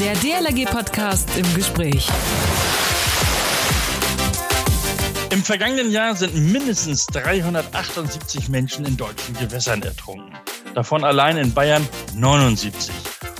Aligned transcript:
Der 0.00 0.14
DLRG-Podcast 0.14 1.28
im 1.36 1.54
Gespräch. 1.54 2.08
Im 5.28 5.42
vergangenen 5.44 5.90
Jahr 5.90 6.16
sind 6.16 6.34
mindestens 6.34 7.04
378 7.08 8.48
Menschen 8.48 8.86
in 8.86 8.96
deutschen 8.96 9.34
Gewässern 9.34 9.82
ertrunken. 9.82 10.32
Davon 10.74 11.04
allein 11.04 11.36
in 11.36 11.52
Bayern 11.52 11.86
79. 12.14 12.90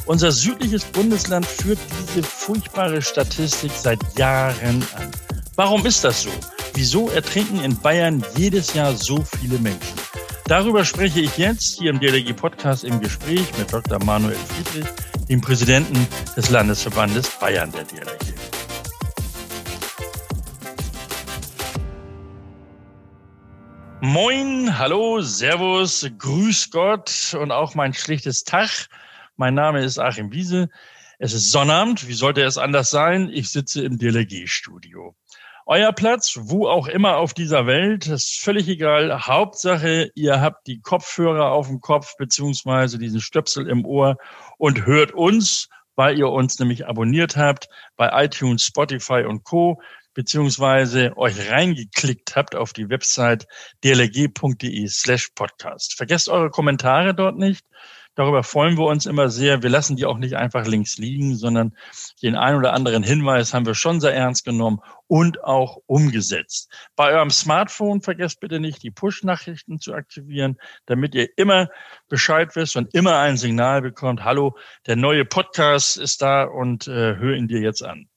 Unser 0.05 0.33
südliches 0.33 0.85
Bundesland 0.85 1.47
führt 1.47 1.79
diese 2.03 2.23
furchtbare 2.23 3.01
Statistik 3.01 3.73
seit 3.75 3.99
Jahren 4.19 4.87
an. 4.99 5.11
Warum 5.57 5.87
ist 5.87 6.05
das 6.05 6.25
so? 6.25 6.31
Wieso 6.75 7.09
ertrinken 7.09 7.65
in 7.65 7.75
Bayern 7.81 8.23
jedes 8.37 8.75
Jahr 8.75 8.95
so 8.95 9.25
viele 9.25 9.59
Menschen? 9.61 9.99
Darüber 10.45 10.85
spreche 10.85 11.21
ich 11.21 11.39
jetzt 11.39 11.79
hier 11.79 11.91
im 11.91 12.01
DLG 12.01 12.35
Podcast 12.35 12.85
im 12.85 13.01
Gespräch 13.01 13.47
mit 13.57 13.73
Dr. 13.73 14.05
Manuel 14.05 14.35
Friedrich, 14.35 14.89
dem 15.31 15.41
Präsidenten 15.41 16.09
des 16.37 16.51
Landesverbandes 16.51 17.31
Bayern 17.39 17.71
der 17.71 17.85
DLG. 17.85 18.35
Moin, 24.01 24.77
hallo, 24.77 25.21
Servus, 25.21 26.11
Grüß 26.19 26.71
Gott 26.73 27.37
und 27.41 27.53
auch 27.53 27.77
mein 27.77 27.95
schlichtes 27.95 28.43
Tag. 28.43 28.89
Mein 29.37 29.55
Name 29.55 29.85
ist 29.85 29.99
Achim 29.99 30.33
Wiese. 30.33 30.69
Es 31.21 31.33
ist 31.33 31.53
Sonnabend. 31.53 32.09
Wie 32.09 32.15
sollte 32.15 32.43
es 32.43 32.59
anders 32.59 32.91
sein? 32.91 33.31
Ich 33.33 33.51
sitze 33.51 33.85
im 33.85 33.99
DLG-Studio. 33.99 35.15
Euer 35.73 35.93
Platz, 35.93 36.37
wo 36.37 36.67
auch 36.67 36.89
immer 36.89 37.19
auf 37.19 37.33
dieser 37.33 37.65
Welt, 37.65 38.09
ist 38.09 38.41
völlig 38.41 38.67
egal. 38.67 39.29
Hauptsache, 39.29 40.11
ihr 40.17 40.41
habt 40.41 40.67
die 40.67 40.81
Kopfhörer 40.81 41.53
auf 41.53 41.69
dem 41.69 41.81
Kopf 41.81 42.17
beziehungsweise 42.17 42.99
diesen 42.99 43.21
Stöpsel 43.21 43.69
im 43.69 43.85
Ohr 43.85 44.17
und 44.59 44.85
hört 44.85 45.13
uns, 45.13 45.69
weil 45.95 46.19
ihr 46.19 46.29
uns 46.29 46.59
nämlich 46.59 46.89
abonniert 46.89 47.37
habt 47.37 47.69
bei 47.97 48.11
iTunes, 48.25 48.65
Spotify 48.65 49.25
und 49.29 49.45
Co 49.45 49.81
beziehungsweise 50.13 51.17
euch 51.17 51.49
reingeklickt 51.49 52.35
habt 52.35 52.57
auf 52.57 52.73
die 52.73 52.89
Website 52.89 53.47
dlg.de 53.85 54.89
slash 54.89 55.29
podcast. 55.37 55.95
Vergesst 55.97 56.29
eure 56.29 56.51
Kommentare 56.51 57.15
dort 57.15 57.37
nicht. 57.39 57.65
Darüber 58.17 58.43
freuen 58.43 58.77
wir 58.77 58.87
uns 58.87 59.07
immer 59.07 59.29
sehr. 59.29 59.63
Wir 59.63 59.71
lassen 59.71 59.97
die 59.97 60.05
auch 60.05 60.19
nicht 60.19 60.35
einfach 60.35 60.67
links 60.67 60.99
liegen, 60.99 61.37
sondern 61.37 61.77
den 62.23 62.35
ein 62.35 62.57
oder 62.57 62.73
anderen 62.73 63.03
Hinweis 63.03 63.55
haben 63.55 63.67
wir 63.67 63.75
schon 63.75 64.01
sehr 64.01 64.15
ernst 64.15 64.45
genommen 64.45 64.81
und 65.07 65.43
auch 65.45 65.79
umgesetzt. 65.87 66.71
Bei 66.97 67.13
eurem 67.13 67.31
Smartphone 67.31 68.03
vergesst 68.03 68.41
bitte 68.41 68.59
nicht, 68.59 68.83
die 68.83 68.91
Push-Nachrichten 68.91 69.79
zu 69.79 69.95
aktivieren, 69.95 70.57
damit 70.87 71.15
ihr 71.15 71.29
immer 71.37 71.69
Bescheid 72.09 72.55
wisst 72.57 72.77
und 72.77 72.93
immer 72.95 73.19
ein 73.19 73.37
Signal 73.37 73.81
bekommt. 73.81 74.25
Hallo, 74.25 74.57
der 74.87 74.97
neue 74.97 75.25
Podcast 75.25 75.97
ist 75.97 76.21
da 76.21 76.45
und 76.45 76.89
äh, 76.89 77.17
hör 77.17 77.35
ihn 77.35 77.49
dir 77.49 77.61
jetzt 77.61 77.83
an. 77.83 78.09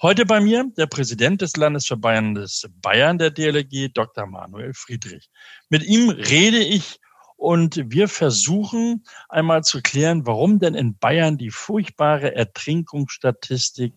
Heute 0.00 0.26
bei 0.26 0.40
mir 0.40 0.64
der 0.76 0.86
Präsident 0.86 1.42
des 1.42 1.56
Landesverbandes 1.56 2.68
Bayern 2.80 3.18
der 3.18 3.30
DLG, 3.30 3.92
Dr. 3.94 4.26
Manuel 4.26 4.72
Friedrich. 4.74 5.28
Mit 5.68 5.84
ihm 5.84 6.10
rede 6.10 6.58
ich 6.58 6.98
und 7.42 7.90
wir 7.90 8.06
versuchen 8.06 9.04
einmal 9.28 9.64
zu 9.64 9.82
klären, 9.82 10.26
warum 10.26 10.60
denn 10.60 10.76
in 10.76 10.96
Bayern 10.96 11.38
die 11.38 11.50
furchtbare 11.50 12.36
Ertrinkungsstatistik 12.36 13.94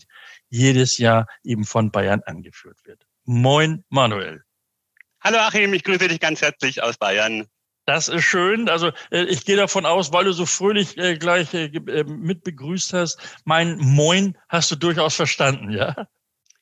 jedes 0.50 0.98
Jahr 0.98 1.28
eben 1.44 1.64
von 1.64 1.92
Bayern 1.92 2.24
angeführt 2.26 2.80
wird. 2.86 3.06
Moin, 3.24 3.86
Manuel. 3.90 4.44
Hallo 5.22 5.38
Achim, 5.38 5.76
ich 5.76 5.84
grüße 5.84 6.08
dich 6.08 6.20
ganz 6.20 6.42
herzlich 6.42 6.82
aus 6.82 6.98
Bayern. 6.98 7.46
Das 7.86 8.08
ist 8.08 8.24
schön. 8.24 8.68
Also 8.68 8.92
äh, 9.12 9.26
ich 9.26 9.46
gehe 9.46 9.58
davon 9.58 9.86
aus, 9.86 10.12
weil 10.12 10.26
du 10.26 10.32
so 10.32 10.48
fröhlich 10.48 10.98
äh, 10.98 11.16
gleich 11.16 11.54
äh, 11.54 11.70
mit 12.04 12.44
begrüßt 12.44 12.94
hast, 12.94 13.20
mein 13.44 13.78
Moin 13.78 14.36
hast 14.50 14.72
du 14.72 14.76
durchaus 14.76 15.16
verstanden, 15.16 15.70
ja? 15.70 16.08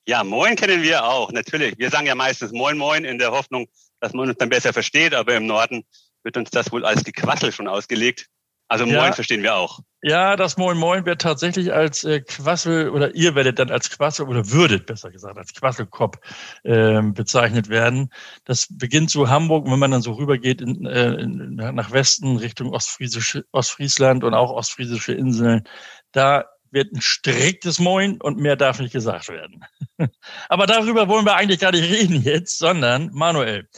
Ja, 0.05 0.25
Moin 0.25 0.57
kennen 0.57 0.83
wir 0.83 1.05
auch, 1.05 1.31
natürlich. 1.31 1.77
Wir 1.77 1.89
sagen 1.89 2.07
ja 2.07 2.15
meistens 2.15 2.51
Moin 2.51 2.77
Moin 2.77 3.05
in 3.05 3.19
der 3.19 3.31
Hoffnung, 3.31 3.69
dass 4.01 4.11
man 4.11 4.27
uns 4.27 4.37
dann 4.37 4.49
besser 4.49 4.73
versteht, 4.73 5.13
aber 5.13 5.33
im 5.35 5.45
Norden 5.45 5.85
wird 6.23 6.37
uns 6.37 6.49
das 6.49 6.71
wohl 6.71 6.85
als 6.85 7.03
Gequassel 7.03 7.51
schon 7.51 7.67
ausgelegt. 7.67 8.29
Also 8.69 8.85
Moin 8.85 8.95
ja. 8.95 9.11
verstehen 9.11 9.43
wir 9.43 9.55
auch. 9.55 9.81
Ja, 10.01 10.35
das 10.35 10.57
Moin 10.57 10.77
Moin 10.77 11.05
wird 11.05 11.21
tatsächlich 11.21 11.71
als 11.73 12.03
äh, 12.03 12.21
Quassel 12.21 12.89
oder 12.89 13.13
ihr 13.13 13.35
werdet 13.35 13.59
dann 13.59 13.69
als 13.69 13.89
Quassel 13.89 14.27
oder 14.27 14.49
würdet 14.49 14.85
besser 14.85 15.11
gesagt 15.11 15.37
als 15.37 15.53
Quasselkopf 15.53 16.17
äh, 16.63 17.01
bezeichnet 17.01 17.69
werden. 17.69 18.09
Das 18.45 18.67
beginnt 18.69 19.11
so 19.11 19.29
Hamburg, 19.29 19.69
wenn 19.69 19.79
man 19.79 19.91
dann 19.91 20.01
so 20.01 20.13
rübergeht 20.13 20.61
in, 20.61 20.85
äh, 20.85 21.13
in, 21.13 21.55
nach 21.55 21.91
Westen 21.91 22.37
Richtung 22.37 22.73
Ostfriesische, 22.73 23.45
Ostfriesland 23.51 24.23
und 24.23 24.33
auch 24.33 24.51
ostfriesische 24.51 25.13
Inseln. 25.13 25.67
Da 26.11 26.45
wird 26.71 26.91
ein 26.91 27.01
striktes 27.01 27.79
Moin 27.79 28.19
und 28.19 28.39
mehr 28.39 28.55
darf 28.55 28.79
nicht 28.79 28.93
gesagt 28.93 29.29
werden. 29.29 29.63
Aber 30.49 30.65
darüber 30.65 31.07
wollen 31.07 31.25
wir 31.25 31.35
eigentlich 31.35 31.59
gar 31.59 31.71
nicht 31.71 31.89
reden 31.89 32.23
jetzt, 32.23 32.57
sondern 32.57 33.11
Manuel, 33.13 33.69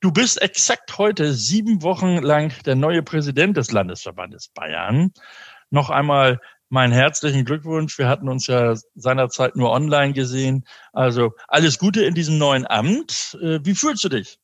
Du 0.00 0.12
bist 0.12 0.40
exakt 0.40 0.96
heute 0.98 1.34
sieben 1.34 1.82
Wochen 1.82 2.18
lang 2.18 2.52
der 2.62 2.76
neue 2.76 3.02
Präsident 3.02 3.56
des 3.56 3.72
Landesverbandes 3.72 4.48
Bayern. 4.54 5.12
Noch 5.70 5.90
einmal 5.90 6.40
meinen 6.68 6.92
herzlichen 6.92 7.44
Glückwunsch. 7.44 7.98
Wir 7.98 8.08
hatten 8.08 8.28
uns 8.28 8.46
ja 8.46 8.76
seinerzeit 8.94 9.56
nur 9.56 9.72
online 9.72 10.12
gesehen. 10.12 10.64
Also 10.92 11.32
alles 11.48 11.78
Gute 11.78 12.04
in 12.04 12.14
diesem 12.14 12.38
neuen 12.38 12.64
Amt. 12.64 13.36
Äh, 13.42 13.58
wie 13.64 13.74
fühlst 13.74 14.04
du 14.04 14.08
dich? 14.08 14.38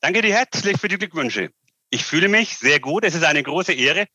Danke 0.00 0.22
dir 0.22 0.32
herzlich 0.32 0.78
für 0.78 0.88
die 0.88 0.96
Glückwünsche. 0.96 1.50
Ich 1.90 2.04
fühle 2.04 2.28
mich 2.28 2.56
sehr 2.56 2.80
gut. 2.80 3.04
Es 3.04 3.14
ist 3.14 3.24
eine 3.24 3.42
große 3.42 3.74
Ehre, 3.74 4.06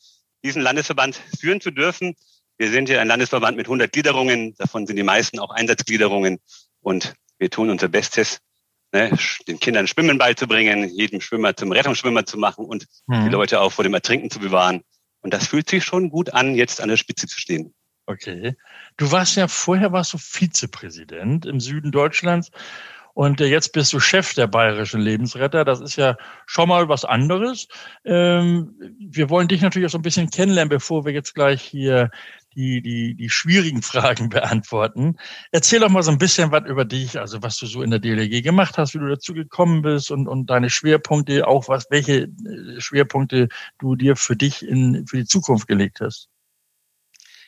diesen 0.43 0.63
Landesverband 0.63 1.21
führen 1.39 1.61
zu 1.61 1.69
dürfen. 1.69 2.15
Wir 2.57 2.71
sind 2.71 2.89
ja 2.89 3.01
ein 3.01 3.07
Landesverband 3.07 3.55
mit 3.55 3.67
100 3.67 3.91
Gliederungen. 3.91 4.55
Davon 4.55 4.87
sind 4.87 4.95
die 4.95 5.03
meisten 5.03 5.37
auch 5.37 5.51
Einsatzgliederungen. 5.51 6.39
Und 6.81 7.13
wir 7.37 7.51
tun 7.51 7.69
unser 7.69 7.87
Bestes, 7.87 8.39
ne, 8.93 9.11
den 9.47 9.59
Kindern 9.59 9.87
Schwimmen 9.87 10.17
beizubringen, 10.17 10.89
jedem 10.89 11.19
Schwimmer 11.19 11.55
zum 11.55 11.71
Rettungsschwimmer 11.71 12.25
zu 12.25 12.37
machen 12.37 12.65
und 12.65 12.87
mhm. 13.07 13.25
die 13.25 13.29
Leute 13.29 13.59
auch 13.59 13.71
vor 13.71 13.83
dem 13.83 13.93
Ertrinken 13.93 14.29
zu 14.29 14.39
bewahren. 14.39 14.83
Und 15.21 15.33
das 15.33 15.47
fühlt 15.47 15.69
sich 15.69 15.83
schon 15.83 16.09
gut 16.09 16.33
an, 16.33 16.55
jetzt 16.55 16.81
an 16.81 16.89
der 16.89 16.97
Spitze 16.97 17.27
zu 17.27 17.39
stehen. 17.39 17.73
Okay. 18.05 18.55
Du 18.97 19.11
warst 19.11 19.35
ja 19.35 19.47
vorher 19.47 19.91
warst 19.91 20.13
du 20.13 20.17
Vizepräsident 20.17 21.45
im 21.45 21.59
Süden 21.59 21.91
Deutschlands 21.91 22.51
und 23.13 23.41
äh, 23.41 23.45
jetzt 23.45 23.73
bist 23.73 23.93
du 23.93 23.99
Chef 23.99 24.33
der 24.33 24.47
Bayerischen 24.47 25.01
Lebensretter. 25.01 25.63
Das 25.63 25.81
ist 25.81 25.95
ja 25.95 26.17
schon 26.45 26.69
mal 26.69 26.89
was 26.89 27.05
anderes. 27.05 27.67
Ähm, 28.05 28.75
wir 28.99 29.29
wollen 29.29 29.47
dich 29.47 29.61
natürlich 29.61 29.87
auch 29.87 29.91
so 29.91 29.99
ein 29.99 30.03
bisschen 30.03 30.29
kennenlernen, 30.29 30.69
bevor 30.69 31.05
wir 31.05 31.13
jetzt 31.13 31.35
gleich 31.35 31.61
hier 31.61 32.09
die, 32.55 32.81
die, 32.81 33.15
die 33.15 33.29
schwierigen 33.29 33.81
Fragen 33.83 34.29
beantworten. 34.29 35.17
Erzähl 35.51 35.79
doch 35.79 35.89
mal 35.89 36.03
so 36.03 36.11
ein 36.11 36.17
bisschen 36.17 36.51
was 36.51 36.65
über 36.65 36.85
dich, 36.85 37.19
also 37.19 37.43
was 37.43 37.57
du 37.57 37.67
so 37.67 37.83
in 37.83 37.91
der 37.91 37.99
DLG 37.99 38.41
gemacht 38.41 38.77
hast, 38.77 38.95
wie 38.95 38.99
du 38.99 39.07
dazu 39.07 39.33
gekommen 39.33 39.83
bist 39.83 40.09
und, 40.11 40.27
und 40.27 40.49
deine 40.49 40.69
Schwerpunkte, 40.69 41.47
auch 41.47 41.67
was, 41.67 41.85
welche 41.91 42.23
äh, 42.23 42.79
Schwerpunkte 42.79 43.47
du 43.79 43.95
dir 43.95 44.15
für 44.15 44.35
dich 44.35 44.67
in, 44.67 45.05
für 45.07 45.17
die 45.17 45.25
Zukunft 45.25 45.67
gelegt 45.67 46.01
hast. 46.01 46.29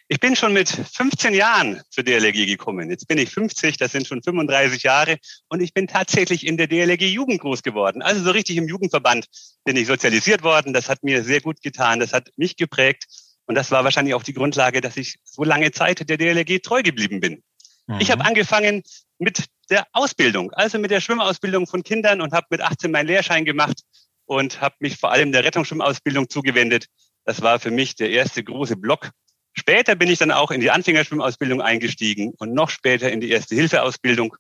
Ich 0.08 0.20
bin 0.20 0.36
schon 0.36 0.54
mit 0.54 0.70
15 0.70 1.34
Jahren 1.34 1.82
zur 1.90 2.04
DLRG 2.04 2.46
gekommen. 2.46 2.92
Jetzt 2.92 3.08
bin 3.08 3.18
ich 3.18 3.32
50, 3.32 3.78
das 3.78 3.92
sind 3.92 4.06
schon 4.06 4.22
35 4.22 4.84
Jahre 4.84 5.18
und 5.50 5.62
ich 5.62 5.74
bin 5.74 5.88
tatsächlich 5.88 6.46
in 6.46 6.58
der 6.58 6.68
DLRG 6.68 7.08
Jugend 7.08 7.42
groß 7.42 7.64
geworden. 7.64 8.04
Also 8.04 8.24
so 8.24 8.30
richtig 8.30 8.58
im 8.58 8.68
Jugendverband 8.68 9.26
bin 9.64 9.76
ich 9.76 9.88
sozialisiert 9.88 10.44
worden. 10.44 10.74
Das 10.74 10.90
hat 10.90 11.04
mir 11.04 11.24
sehr 11.24 11.42
gut 11.42 11.60
getan, 11.64 12.00
das 12.00 12.14
hat 12.14 12.30
mich 12.38 12.56
geprägt 12.56 13.06
und 13.48 13.56
das 13.56 13.72
war 13.72 13.84
wahrscheinlich 13.84 14.14
auch 14.14 14.22
die 14.22 14.34
Grundlage, 14.34 14.80
dass 14.80 14.96
ich 14.96 15.16
so 15.24 15.44
lange 15.44 15.72
Zeit 15.72 16.08
der 16.08 16.18
DLRG 16.18 16.62
treu 16.62 16.84
geblieben 16.84 17.20
bin. 17.20 17.44
Mhm. 17.88 18.00
Ich 18.00 18.12
habe 18.12 18.26
angefangen 18.26 18.84
mit 19.18 19.46
der 19.72 19.88
Ausbildung, 19.92 20.52
also 20.52 20.78
mit 20.78 20.92
der 20.92 21.02
Schwimmausbildung 21.02 21.66
von 21.66 21.82
Kindern 21.82 22.22
und 22.22 22.32
habe 22.32 22.46
mit 22.52 22.62
18 22.62 22.92
meinen 22.92 23.08
Lehrschein 23.08 23.44
gemacht 23.44 23.82
und 24.26 24.62
habe 24.62 24.76
mich 24.80 24.98
vor 24.98 25.12
allem 25.12 25.32
der 25.32 25.44
Rettungsschwimmausbildung 25.44 26.30
zugewendet. 26.30 26.86
Das 27.24 27.42
war 27.42 27.60
für 27.60 27.72
mich 27.72 27.96
der 27.96 28.12
erste 28.12 28.44
große 28.44 28.76
Block. 28.76 29.10
Später 29.58 29.96
bin 29.96 30.10
ich 30.10 30.20
dann 30.20 30.32
auch 30.32 30.52
in 30.52 30.62
die 30.62 30.72
Anfängerschwimmausbildung 30.72 31.62
eingestiegen 31.62 32.34
und 32.38 32.54
noch 32.54 32.70
später 32.70 33.12
in 33.12 33.22
die 33.22 33.30
erste 33.30 33.56
Hilfeausbildung. 33.56 34.36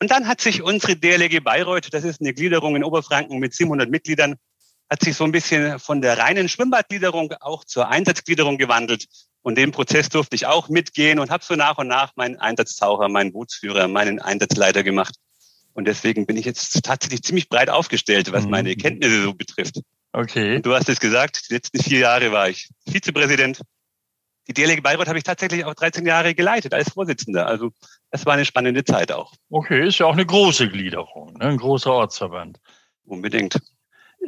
Und 0.00 0.10
dann 0.10 0.26
hat 0.26 0.40
sich 0.40 0.62
unsere 0.62 0.96
DLRG 0.96 1.40
Bayreuth, 1.40 1.92
das 1.92 2.04
ist 2.04 2.20
eine 2.20 2.32
Gliederung 2.32 2.74
in 2.74 2.82
Oberfranken 2.82 3.38
mit 3.38 3.52
700 3.52 3.90
Mitgliedern, 3.90 4.36
hat 4.88 5.02
sich 5.02 5.14
so 5.14 5.24
ein 5.24 5.32
bisschen 5.32 5.78
von 5.78 6.00
der 6.00 6.18
reinen 6.18 6.48
Schwimmbadgliederung 6.48 7.32
auch 7.40 7.64
zur 7.64 7.88
Einsatzgliederung 7.88 8.56
gewandelt. 8.56 9.06
Und 9.42 9.56
den 9.56 9.72
Prozess 9.72 10.08
durfte 10.08 10.36
ich 10.36 10.46
auch 10.46 10.68
mitgehen 10.68 11.18
und 11.18 11.30
habe 11.30 11.44
so 11.44 11.54
nach 11.54 11.78
und 11.78 11.86
nach 11.86 12.12
meinen 12.16 12.36
Einsatztaucher, 12.36 13.08
meinen 13.08 13.32
Bootsführer, 13.32 13.88
meinen 13.88 14.20
Einsatzleiter 14.20 14.82
gemacht. 14.82 15.14
Und 15.74 15.86
deswegen 15.86 16.26
bin 16.26 16.36
ich 16.36 16.44
jetzt 16.44 16.82
tatsächlich 16.82 17.22
ziemlich 17.22 17.48
breit 17.48 17.70
aufgestellt, 17.70 18.32
was 18.32 18.44
mhm. 18.44 18.50
meine 18.50 18.76
Kenntnisse 18.76 19.22
so 19.22 19.34
betrifft. 19.34 19.80
Okay. 20.12 20.56
Und 20.56 20.66
du 20.66 20.74
hast 20.74 20.88
es 20.88 20.98
gesagt, 20.98 21.48
die 21.48 21.54
letzten 21.54 21.82
vier 21.82 22.00
Jahre 22.00 22.32
war 22.32 22.48
ich 22.48 22.68
Vizepräsident. 22.90 23.60
Die 24.50 24.54
DLG 24.54 24.82
Bayreuth 24.82 25.06
habe 25.06 25.18
ich 25.18 25.22
tatsächlich 25.22 25.64
auch 25.64 25.74
13 25.74 26.04
Jahre 26.04 26.34
geleitet 26.34 26.74
als 26.74 26.92
Vorsitzender. 26.92 27.46
Also 27.46 27.70
das 28.10 28.26
war 28.26 28.32
eine 28.32 28.44
spannende 28.44 28.82
Zeit 28.82 29.12
auch. 29.12 29.32
Okay, 29.48 29.86
ist 29.86 30.00
ja 30.00 30.06
auch 30.06 30.14
eine 30.14 30.26
große 30.26 30.68
Gliederung, 30.68 31.34
ne? 31.34 31.44
ein 31.44 31.56
großer 31.56 31.92
Ortsverband. 31.92 32.58
Unbedingt. 33.04 33.60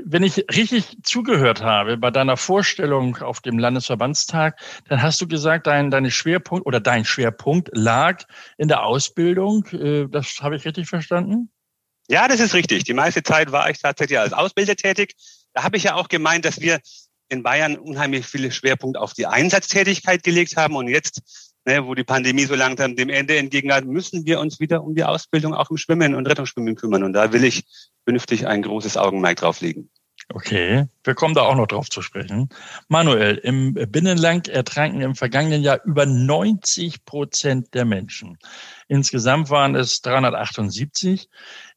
wenn 0.04 0.22
ich 0.22 0.36
richtig 0.54 0.98
zugehört 1.02 1.62
habe 1.62 1.96
bei 1.96 2.12
deiner 2.12 2.36
Vorstellung 2.36 3.16
auf 3.16 3.40
dem 3.40 3.58
Landesverbandstag, 3.58 4.60
dann 4.88 5.02
hast 5.02 5.20
du 5.20 5.26
gesagt, 5.26 5.66
dein, 5.66 5.90
dein 5.90 6.08
Schwerpunkt 6.08 6.66
oder 6.66 6.78
dein 6.78 7.04
Schwerpunkt 7.04 7.70
lag 7.72 8.22
in 8.58 8.68
der 8.68 8.84
Ausbildung. 8.84 9.66
Äh, 9.72 10.06
das 10.08 10.38
habe 10.40 10.54
ich 10.54 10.64
richtig 10.64 10.88
verstanden? 10.88 11.50
Ja, 12.08 12.28
das 12.28 12.38
ist 12.38 12.54
richtig. 12.54 12.84
Die 12.84 12.94
meiste 12.94 13.24
Zeit 13.24 13.50
war 13.50 13.68
ich 13.68 13.80
tatsächlich 13.80 14.20
als 14.20 14.32
Ausbilder 14.32 14.76
tätig. 14.76 15.16
Da 15.52 15.64
habe 15.64 15.76
ich 15.76 15.82
ja 15.82 15.94
auch 15.96 16.08
gemeint, 16.08 16.44
dass 16.44 16.60
wir 16.60 16.78
in 17.32 17.42
Bayern 17.42 17.76
unheimlich 17.76 18.26
viele 18.26 18.52
Schwerpunkte 18.52 19.00
auf 19.00 19.14
die 19.14 19.26
Einsatztätigkeit 19.26 20.22
gelegt 20.22 20.56
haben. 20.56 20.76
Und 20.76 20.88
jetzt, 20.88 21.22
ne, 21.64 21.86
wo 21.86 21.94
die 21.94 22.04
Pandemie 22.04 22.44
so 22.44 22.54
langsam 22.54 22.94
dem 22.94 23.08
Ende 23.08 23.36
entgegenhat, 23.36 23.86
müssen 23.86 24.26
wir 24.26 24.38
uns 24.38 24.60
wieder 24.60 24.84
um 24.84 24.94
die 24.94 25.04
Ausbildung 25.04 25.54
auch 25.54 25.70
im 25.70 25.78
Schwimmen 25.78 26.14
und 26.14 26.26
Rettungsschwimmen 26.26 26.76
kümmern. 26.76 27.02
Und 27.02 27.14
da 27.14 27.32
will 27.32 27.44
ich 27.44 27.64
künftig 28.04 28.46
ein 28.46 28.62
großes 28.62 28.96
Augenmerk 28.96 29.38
drauf 29.38 29.60
legen. 29.60 29.90
Okay, 30.34 30.86
wir 31.04 31.14
kommen 31.14 31.34
da 31.34 31.42
auch 31.42 31.56
noch 31.56 31.66
drauf 31.66 31.90
zu 31.90 32.00
sprechen. 32.00 32.48
Manuel, 32.88 33.36
im 33.36 33.74
Binnenland 33.74 34.48
ertranken 34.48 35.02
im 35.02 35.14
vergangenen 35.14 35.62
Jahr 35.62 35.84
über 35.84 36.06
90 36.06 37.04
Prozent 37.04 37.74
der 37.74 37.84
Menschen. 37.84 38.38
Insgesamt 38.88 39.50
waren 39.50 39.74
es 39.74 40.00
378. 40.00 41.28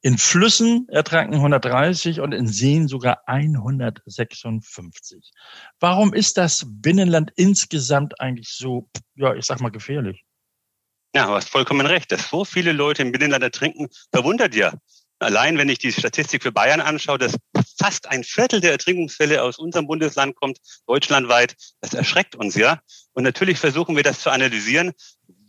In 0.01 0.17
Flüssen 0.17 0.87
ertranken 0.89 1.35
130 1.35 2.21
und 2.21 2.33
in 2.33 2.47
Seen 2.47 2.87
sogar 2.87 3.23
156. 3.25 5.31
Warum 5.79 6.13
ist 6.13 6.37
das 6.37 6.65
Binnenland 6.65 7.31
insgesamt 7.35 8.21
eigentlich 8.21 8.49
so, 8.49 8.87
ja, 9.15 9.33
ich 9.33 9.45
sag 9.45 9.59
mal, 9.59 9.69
gefährlich? 9.69 10.23
Ja, 11.13 11.27
du 11.27 11.33
hast 11.33 11.49
vollkommen 11.49 11.87
recht. 11.87 12.11
Dass 12.11 12.29
so 12.29 12.45
viele 12.45 12.71
Leute 12.71 13.01
im 13.01 13.11
Binnenland 13.11 13.43
ertrinken, 13.43 13.89
verwundert 14.11 14.55
ja. 14.55 14.73
Allein 15.25 15.57
wenn 15.57 15.69
ich 15.69 15.79
die 15.79 15.91
Statistik 15.91 16.43
für 16.43 16.51
Bayern 16.51 16.79
anschaue, 16.79 17.17
dass 17.17 17.35
fast 17.79 18.07
ein 18.07 18.23
Viertel 18.23 18.61
der 18.61 18.73
Ertrinkungsfälle 18.73 19.41
aus 19.41 19.57
unserem 19.57 19.87
Bundesland 19.87 20.35
kommt, 20.35 20.59
deutschlandweit, 20.85 21.55
das 21.81 21.95
erschreckt 21.95 22.35
uns 22.35 22.53
ja. 22.53 22.79
Und 23.13 23.23
natürlich 23.23 23.57
versuchen 23.57 23.95
wir 23.95 24.03
das 24.03 24.19
zu 24.19 24.29
analysieren, 24.29 24.91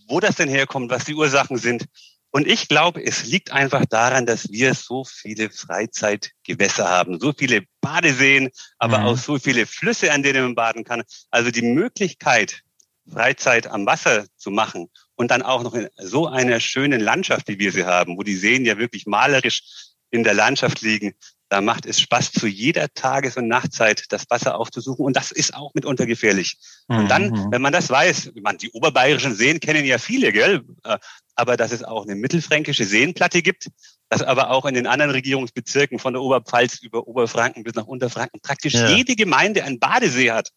wo 0.09 0.19
das 0.19 0.37
denn 0.37 0.49
herkommt, 0.49 0.91
was 0.91 1.05
die 1.05 1.15
Ursachen 1.15 1.59
sind. 1.59 1.85
Und 2.31 2.47
ich 2.47 2.69
glaube, 2.69 3.05
es 3.05 3.27
liegt 3.27 3.53
einfach 3.53 3.85
daran, 3.85 4.25
dass 4.25 4.51
wir 4.51 4.73
so 4.73 5.05
viele 5.05 5.51
Freizeitgewässer 5.51 6.89
haben, 6.89 7.21
so 7.21 7.35
viele 7.37 7.65
Badeseen, 7.83 8.49
aber 8.79 9.01
mhm. 9.01 9.05
auch 9.05 9.19
so 9.19 9.39
viele 9.39 9.67
Flüsse, 9.67 10.11
an 10.11 10.23
denen 10.23 10.43
man 10.43 10.55
baden 10.55 10.85
kann. 10.85 11.03
Also 11.31 11.51
die 11.51 11.61
Möglichkeit, 11.61 12.63
Freizeit 13.07 13.67
am 13.67 13.85
Wasser 13.85 14.25
zu 14.39 14.51
machen 14.51 14.89
und 15.17 15.31
dann 15.31 15.43
auch 15.43 15.63
noch 15.63 15.75
in 15.75 15.89
so 15.97 16.29
einer 16.29 16.61
schönen 16.61 17.01
Landschaft, 17.01 17.49
wie 17.49 17.59
wir 17.59 17.73
sie 17.73 17.85
haben, 17.85 18.17
wo 18.17 18.23
die 18.23 18.37
Seen 18.37 18.65
ja 18.65 18.79
wirklich 18.79 19.07
malerisch 19.07 19.63
in 20.11 20.23
der 20.23 20.35
Landschaft 20.35 20.83
liegen, 20.83 21.15
da 21.49 21.61
macht 21.61 21.87
es 21.87 22.01
Spaß, 22.01 22.33
zu 22.33 22.47
jeder 22.49 22.93
Tages- 22.93 23.37
und 23.37 23.47
Nachtzeit 23.47 24.05
das 24.11 24.29
Wasser 24.31 24.59
aufzusuchen. 24.59 25.05
Und 25.05 25.17
das 25.17 25.31
ist 25.31 25.55
auch 25.55 25.73
mitunter 25.75 26.07
gefährlich. 26.07 26.57
Mhm. 26.89 26.97
Und 26.97 27.09
dann, 27.09 27.31
mhm. 27.31 27.53
wenn 27.53 27.63
man 27.63 27.73
das 27.73 27.89
weiß, 27.89 28.33
man, 28.43 28.59
die 28.59 28.71
oberbayerischen 28.71 29.35
Seen 29.35 29.61
kennen 29.61 29.85
ja 29.85 29.99
viele, 29.99 30.33
gell? 30.33 30.65
Äh, 30.83 30.99
aber 31.37 31.57
dass 31.57 31.71
es 31.71 31.85
auch 31.85 32.05
eine 32.05 32.17
mittelfränkische 32.17 32.85
Seenplatte 32.85 33.43
gibt, 33.43 33.69
dass 34.09 34.23
aber 34.23 34.51
auch 34.51 34.65
in 34.65 34.75
den 34.75 34.87
anderen 34.87 35.13
Regierungsbezirken 35.13 35.99
von 35.99 36.15
der 36.15 36.23
Oberpfalz 36.23 36.79
über 36.83 37.07
Oberfranken 37.07 37.63
bis 37.63 37.75
nach 37.75 37.87
Unterfranken 37.87 38.41
praktisch 38.41 38.75
ja. 38.75 38.89
jede 38.89 39.15
Gemeinde 39.15 39.63
einen 39.63 39.79
Badesee 39.79 40.33
hat. 40.33 40.51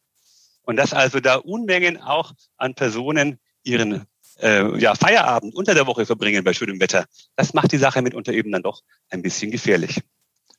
Und 0.63 0.77
dass 0.77 0.94
also 0.94 1.19
da 1.19 1.35
Unmengen 1.35 2.01
auch 2.01 2.33
an 2.57 2.73
Personen 2.73 3.39
ihren 3.63 4.05
äh, 4.41 4.77
ja, 4.80 4.95
Feierabend 4.95 5.56
unter 5.56 5.74
der 5.74 5.88
Woche 5.88 6.06
verbringen 6.06 6.44
bei 6.44 6.53
schönem 6.53 6.80
Wetter. 6.80 7.06
Das 7.36 7.53
macht 7.53 7.71
die 7.71 7.77
Sache 7.77 8.01
mitunter 8.01 8.33
eben 8.33 8.51
dann 8.51 8.63
doch 8.63 8.81
ein 9.09 9.21
bisschen 9.21 9.51
gefährlich. 9.51 10.01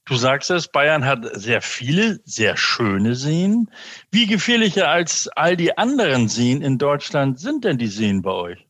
Du 0.07 0.17
sagst 0.17 0.51
es, 0.51 0.69
Bayern 0.69 1.05
hat 1.05 1.25
sehr 1.35 1.63
viele, 1.63 2.21
sehr 2.25 2.57
schöne 2.57 3.15
Seen. 3.15 3.71
Wie 4.11 4.27
gefährlicher 4.27 4.89
als 4.89 5.29
all 5.29 5.57
die 5.57 5.77
anderen 5.79 6.29
Seen 6.29 6.63
in 6.63 6.79
Deutschland 6.79 7.39
sind 7.39 7.65
denn 7.65 7.79
die 7.79 7.87
Seen 7.87 8.23
bei 8.23 8.33
euch? 8.33 8.67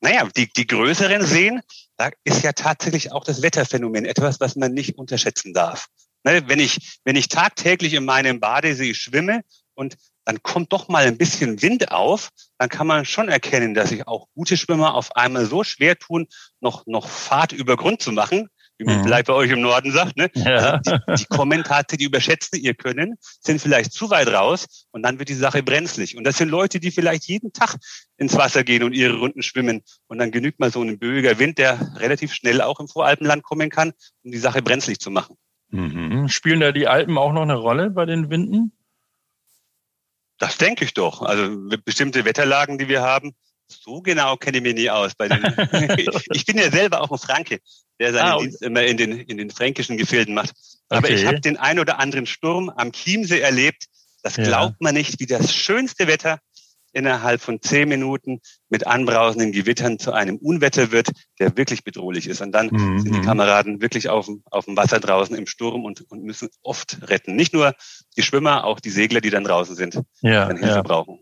Naja, 0.00 0.28
die, 0.36 0.52
die 0.52 0.66
größeren 0.66 1.24
Seen, 1.24 1.62
da 1.96 2.10
ist 2.24 2.42
ja 2.42 2.52
tatsächlich 2.52 3.12
auch 3.12 3.24
das 3.24 3.40
Wetterphänomen 3.40 4.04
etwas, 4.04 4.40
was 4.40 4.56
man 4.56 4.74
nicht 4.74 4.98
unterschätzen 4.98 5.54
darf. 5.54 5.86
Ne, 6.24 6.42
wenn 6.46 6.60
ich, 6.60 6.98
wenn 7.04 7.16
ich 7.16 7.28
tagtäglich 7.28 7.94
in 7.94 8.04
meinem 8.04 8.40
Badesee 8.40 8.94
schwimme 8.94 9.42
und 9.74 9.96
dann 10.24 10.42
kommt 10.42 10.72
doch 10.72 10.88
mal 10.88 11.04
ein 11.04 11.18
bisschen 11.18 11.62
Wind 11.62 11.92
auf, 11.92 12.30
dann 12.58 12.68
kann 12.68 12.86
man 12.86 13.04
schon 13.04 13.28
erkennen, 13.28 13.74
dass 13.74 13.90
sich 13.90 14.06
auch 14.08 14.28
gute 14.34 14.56
Schwimmer 14.56 14.94
auf 14.94 15.14
einmal 15.16 15.46
so 15.46 15.64
schwer 15.64 15.98
tun, 15.98 16.26
noch, 16.60 16.86
noch 16.86 17.08
Fahrt 17.08 17.52
über 17.52 17.76
Grund 17.76 18.00
zu 18.00 18.12
machen, 18.12 18.48
wie 18.78 18.84
man 18.84 18.98
mhm. 18.98 19.04
vielleicht 19.04 19.26
bei 19.26 19.34
euch 19.34 19.50
im 19.50 19.60
Norden 19.60 19.92
sagt. 19.92 20.16
Ne? 20.16 20.30
Ja. 20.34 20.80
Also 20.84 20.96
die, 20.96 21.14
die 21.14 21.24
Kommentare, 21.26 21.84
die 21.98 22.04
überschätzen 22.04 22.58
ihr 22.58 22.74
Können, 22.74 23.16
sind 23.40 23.60
vielleicht 23.60 23.92
zu 23.92 24.10
weit 24.10 24.28
raus 24.28 24.86
und 24.90 25.02
dann 25.02 25.18
wird 25.18 25.28
die 25.28 25.34
Sache 25.34 25.62
brenzlig. 25.62 26.16
Und 26.16 26.24
das 26.24 26.38
sind 26.38 26.48
Leute, 26.48 26.80
die 26.80 26.90
vielleicht 26.90 27.24
jeden 27.24 27.52
Tag 27.52 27.76
ins 28.16 28.36
Wasser 28.36 28.64
gehen 28.64 28.82
und 28.82 28.92
ihre 28.92 29.16
Runden 29.16 29.42
schwimmen. 29.42 29.82
Und 30.06 30.18
dann 30.18 30.30
genügt 30.30 30.58
mal 30.58 30.72
so 30.72 30.82
ein 30.82 30.98
böiger 30.98 31.38
Wind, 31.38 31.58
der 31.58 31.94
relativ 31.96 32.32
schnell 32.32 32.60
auch 32.60 32.80
im 32.80 32.88
Voralpenland 32.88 33.42
kommen 33.42 33.70
kann, 33.70 33.92
um 34.22 34.32
die 34.32 34.38
Sache 34.38 34.62
brenzlig 34.62 34.98
zu 34.98 35.10
machen. 35.10 35.36
Mhm. 35.70 36.28
Spielen 36.28 36.60
da 36.60 36.72
die 36.72 36.86
Alpen 36.86 37.18
auch 37.18 37.32
noch 37.32 37.42
eine 37.42 37.56
Rolle 37.56 37.90
bei 37.90 38.06
den 38.06 38.30
Winden? 38.30 38.72
Das 40.38 40.58
denke 40.58 40.84
ich 40.84 40.94
doch. 40.94 41.22
Also 41.22 41.56
bestimmte 41.84 42.24
Wetterlagen, 42.24 42.78
die 42.78 42.88
wir 42.88 43.02
haben, 43.02 43.34
so 43.68 44.00
genau 44.00 44.36
kenne 44.36 44.58
ich 44.58 44.62
mich 44.62 44.74
nie 44.74 44.90
aus. 44.90 45.12
Ich 46.32 46.44
bin 46.46 46.58
ja 46.58 46.70
selber 46.70 47.00
auch 47.00 47.10
ein 47.10 47.18
Franke, 47.18 47.60
der 47.98 48.12
seinen 48.12 48.32
ah, 48.32 48.38
Dienst 48.38 48.62
immer 48.62 48.82
in 48.82 48.96
den, 48.96 49.20
in 49.20 49.38
den 49.38 49.50
fränkischen 49.50 49.96
Gefilden 49.96 50.34
macht. 50.34 50.52
Aber 50.88 51.08
okay. 51.08 51.14
ich 51.14 51.26
habe 51.26 51.40
den 51.40 51.56
ein 51.56 51.78
oder 51.78 51.98
anderen 51.98 52.26
Sturm 52.26 52.70
am 52.70 52.92
Chiemsee 52.92 53.40
erlebt. 53.40 53.86
Das 54.22 54.36
ja. 54.36 54.44
glaubt 54.44 54.80
man 54.80 54.94
nicht, 54.94 55.20
wie 55.20 55.26
das 55.26 55.54
schönste 55.54 56.06
Wetter 56.06 56.38
innerhalb 56.94 57.40
von 57.40 57.60
zehn 57.60 57.88
Minuten 57.88 58.40
mit 58.68 58.86
anbrausenden 58.86 59.52
Gewittern 59.52 59.98
zu 59.98 60.12
einem 60.12 60.36
Unwetter 60.36 60.92
wird, 60.92 61.10
der 61.38 61.56
wirklich 61.56 61.84
bedrohlich 61.84 62.26
ist. 62.26 62.40
Und 62.40 62.52
dann 62.52 62.68
mhm. 62.68 63.00
sind 63.00 63.14
die 63.14 63.18
mhm. 63.18 63.24
Kameraden 63.24 63.80
wirklich 63.82 64.08
auf 64.08 64.26
dem, 64.26 64.42
auf 64.50 64.64
dem 64.64 64.76
Wasser 64.76 65.00
draußen 65.00 65.36
im 65.36 65.46
Sturm 65.46 65.84
und, 65.84 66.10
und 66.10 66.22
müssen 66.22 66.48
oft 66.62 66.98
retten. 67.08 67.36
Nicht 67.36 67.52
nur 67.52 67.74
die 68.16 68.22
Schwimmer, 68.22 68.64
auch 68.64 68.80
die 68.80 68.90
Segler, 68.90 69.20
die 69.20 69.30
dann 69.30 69.44
draußen 69.44 69.74
sind, 69.74 70.00
ja, 70.22 70.46
dann 70.46 70.56
Hilfe 70.56 70.76
ja. 70.76 70.82
brauchen. 70.82 71.18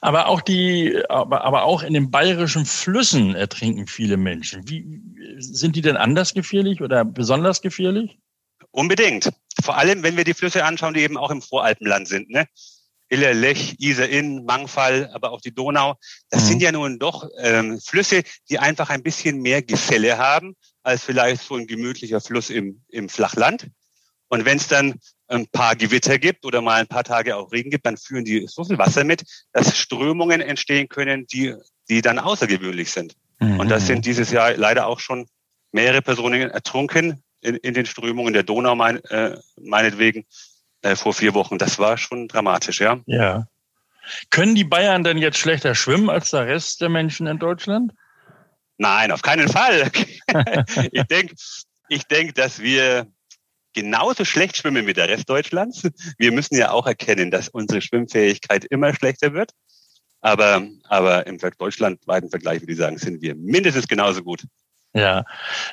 Aber 0.00 0.26
auch 0.26 0.40
die, 0.40 1.02
aber, 1.08 1.44
aber 1.44 1.64
auch 1.64 1.82
in 1.82 1.94
den 1.94 2.10
bayerischen 2.10 2.66
Flüssen 2.66 3.34
ertrinken 3.34 3.86
viele 3.86 4.16
Menschen. 4.16 4.68
Wie 4.68 5.00
sind 5.38 5.76
die 5.76 5.82
denn 5.82 5.96
anders 5.96 6.34
gefährlich 6.34 6.80
oder 6.82 7.04
besonders 7.04 7.62
gefährlich? 7.62 8.18
Unbedingt. 8.70 9.30
Vor 9.62 9.76
allem, 9.76 10.02
wenn 10.02 10.16
wir 10.16 10.24
die 10.24 10.34
Flüsse 10.34 10.64
anschauen, 10.64 10.94
die 10.94 11.00
eben 11.00 11.16
auch 11.16 11.30
im 11.30 11.42
Voralpenland 11.42 12.08
sind. 12.08 12.30
Ne? 12.30 12.46
Iller, 13.12 13.34
Lech, 13.34 13.76
Isar 13.78 14.08
Inn, 14.08 14.44
Mangfall, 14.44 15.10
aber 15.12 15.32
auch 15.32 15.40
die 15.42 15.54
Donau. 15.54 15.96
Das 16.30 16.44
mhm. 16.44 16.46
sind 16.46 16.62
ja 16.62 16.72
nun 16.72 16.98
doch 16.98 17.28
ähm, 17.38 17.78
Flüsse, 17.78 18.22
die 18.48 18.58
einfach 18.58 18.88
ein 18.88 19.02
bisschen 19.02 19.42
mehr 19.42 19.62
Gefälle 19.62 20.16
haben 20.16 20.56
als 20.82 21.04
vielleicht 21.04 21.42
so 21.42 21.56
ein 21.56 21.66
gemütlicher 21.66 22.20
Fluss 22.20 22.48
im, 22.48 22.82
im 22.88 23.08
Flachland. 23.08 23.68
Und 24.28 24.46
wenn 24.46 24.56
es 24.56 24.66
dann 24.66 24.94
ein 25.28 25.46
paar 25.46 25.76
Gewitter 25.76 26.18
gibt 26.18 26.46
oder 26.46 26.62
mal 26.62 26.80
ein 26.80 26.86
paar 26.86 27.04
Tage 27.04 27.36
auch 27.36 27.52
Regen 27.52 27.70
gibt, 27.70 27.84
dann 27.84 27.98
führen 27.98 28.24
die 28.24 28.46
so 28.48 28.64
viel 28.64 28.78
Wasser 28.78 29.04
mit, 29.04 29.24
dass 29.52 29.76
Strömungen 29.76 30.40
entstehen 30.40 30.88
können, 30.88 31.26
die, 31.26 31.54
die 31.90 32.00
dann 32.00 32.18
außergewöhnlich 32.18 32.90
sind. 32.90 33.14
Mhm. 33.40 33.60
Und 33.60 33.68
das 33.68 33.86
sind 33.86 34.06
dieses 34.06 34.30
Jahr 34.30 34.56
leider 34.56 34.86
auch 34.86 35.00
schon 35.00 35.26
mehrere 35.70 36.00
Personen 36.00 36.50
ertrunken 36.50 37.22
in, 37.42 37.56
in 37.56 37.74
den 37.74 37.84
Strömungen 37.84 38.32
der 38.32 38.42
Donau, 38.42 38.74
mein, 38.74 39.04
äh, 39.04 39.36
meinetwegen, 39.60 40.24
äh, 40.82 40.96
vor 40.96 41.14
vier 41.14 41.34
Wochen. 41.34 41.58
Das 41.58 41.78
war 41.78 41.96
schon 41.96 42.28
dramatisch, 42.28 42.80
ja. 42.80 43.00
Ja. 43.06 43.46
Können 44.30 44.54
die 44.54 44.64
Bayern 44.64 45.04
denn 45.04 45.18
jetzt 45.18 45.38
schlechter 45.38 45.74
schwimmen 45.74 46.10
als 46.10 46.30
der 46.30 46.46
Rest 46.46 46.80
der 46.80 46.88
Menschen 46.88 47.26
in 47.26 47.38
Deutschland? 47.38 47.92
Nein, 48.78 49.12
auf 49.12 49.22
keinen 49.22 49.48
Fall. 49.48 49.90
ich 50.92 51.04
denke, 51.04 51.34
ich 51.88 52.04
denk, 52.04 52.34
dass 52.34 52.58
wir 52.60 53.06
genauso 53.74 54.24
schlecht 54.24 54.56
schwimmen 54.56 54.86
wie 54.86 54.92
der 54.92 55.08
Rest 55.08 55.30
Deutschlands. 55.30 55.82
Wir 56.18 56.32
müssen 56.32 56.56
ja 56.56 56.70
auch 56.70 56.86
erkennen, 56.86 57.30
dass 57.30 57.48
unsere 57.48 57.80
Schwimmfähigkeit 57.80 58.64
immer 58.64 58.94
schlechter 58.94 59.32
wird. 59.32 59.52
Aber, 60.20 60.66
aber 60.84 61.26
im 61.26 61.38
deutschlandweiten 61.38 62.30
Vergleich 62.30 62.62
würde 62.62 62.72
ich 62.72 62.78
sagen, 62.78 62.98
sind 62.98 63.22
wir 63.22 63.34
mindestens 63.34 63.88
genauso 63.88 64.22
gut. 64.22 64.44
Ja, 64.94 65.24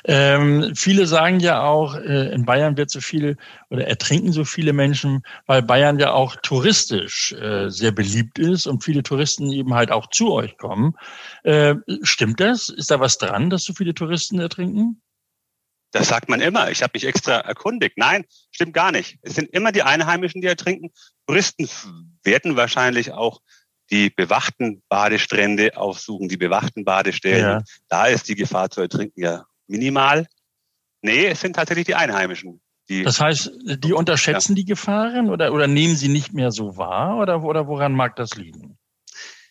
ähm, 0.04 0.72
viele 0.74 1.06
sagen 1.06 1.40
ja 1.40 1.62
auch, 1.62 1.94
äh, 1.94 2.32
in 2.32 2.46
Bayern 2.46 2.78
wird 2.78 2.88
so 2.88 3.02
viel 3.02 3.36
oder 3.68 3.86
ertrinken 3.86 4.32
so 4.32 4.46
viele 4.46 4.72
Menschen, 4.72 5.22
weil 5.44 5.60
Bayern 5.60 5.98
ja 5.98 6.12
auch 6.12 6.36
touristisch 6.36 7.32
äh, 7.32 7.68
sehr 7.68 7.92
beliebt 7.92 8.38
ist 8.38 8.66
und 8.66 8.82
viele 8.82 9.02
Touristen 9.02 9.52
eben 9.52 9.74
halt 9.74 9.90
auch 9.90 10.08
zu 10.08 10.32
euch 10.32 10.56
kommen. 10.56 10.94
Äh, 11.42 11.74
stimmt 12.02 12.40
das? 12.40 12.70
Ist 12.70 12.90
da 12.90 12.98
was 12.98 13.18
dran, 13.18 13.50
dass 13.50 13.64
so 13.64 13.74
viele 13.74 13.92
Touristen 13.92 14.40
ertrinken? 14.40 15.02
Das 15.92 16.08
sagt 16.08 16.30
man 16.30 16.40
immer. 16.40 16.70
Ich 16.70 16.82
habe 16.82 16.92
mich 16.94 17.04
extra 17.04 17.40
erkundigt. 17.40 17.98
Nein, 17.98 18.24
stimmt 18.52 18.72
gar 18.72 18.92
nicht. 18.92 19.18
Es 19.22 19.34
sind 19.34 19.50
immer 19.50 19.72
die 19.72 19.82
Einheimischen, 19.82 20.40
die 20.40 20.46
ertrinken. 20.46 20.92
Touristen 21.26 21.68
werden 22.22 22.56
wahrscheinlich 22.56 23.12
auch 23.12 23.40
die 23.90 24.10
bewachten 24.10 24.82
Badestrände 24.88 25.76
aufsuchen, 25.76 26.28
die 26.28 26.36
bewachten 26.36 26.84
Badestellen. 26.84 27.42
Ja. 27.42 27.62
Da 27.88 28.06
ist 28.06 28.28
die 28.28 28.34
Gefahr 28.34 28.70
zu 28.70 28.80
ertrinken 28.80 29.22
ja 29.22 29.44
minimal. 29.66 30.26
Nee, 31.02 31.26
es 31.26 31.40
sind 31.40 31.56
tatsächlich 31.56 31.86
die 31.86 31.94
Einheimischen, 31.94 32.60
Die, 32.88 33.04
das 33.04 33.20
heißt, 33.20 33.52
die 33.64 33.92
unterschätzen 33.92 34.52
ja. 34.52 34.56
die 34.56 34.64
Gefahren 34.64 35.30
oder, 35.30 35.52
oder 35.52 35.66
nehmen 35.66 35.96
sie 35.96 36.08
nicht 36.08 36.34
mehr 36.34 36.50
so 36.50 36.76
wahr 36.76 37.18
oder, 37.18 37.42
oder 37.42 37.66
woran 37.66 37.92
mag 37.92 38.16
das 38.16 38.34
liegen? 38.34 38.76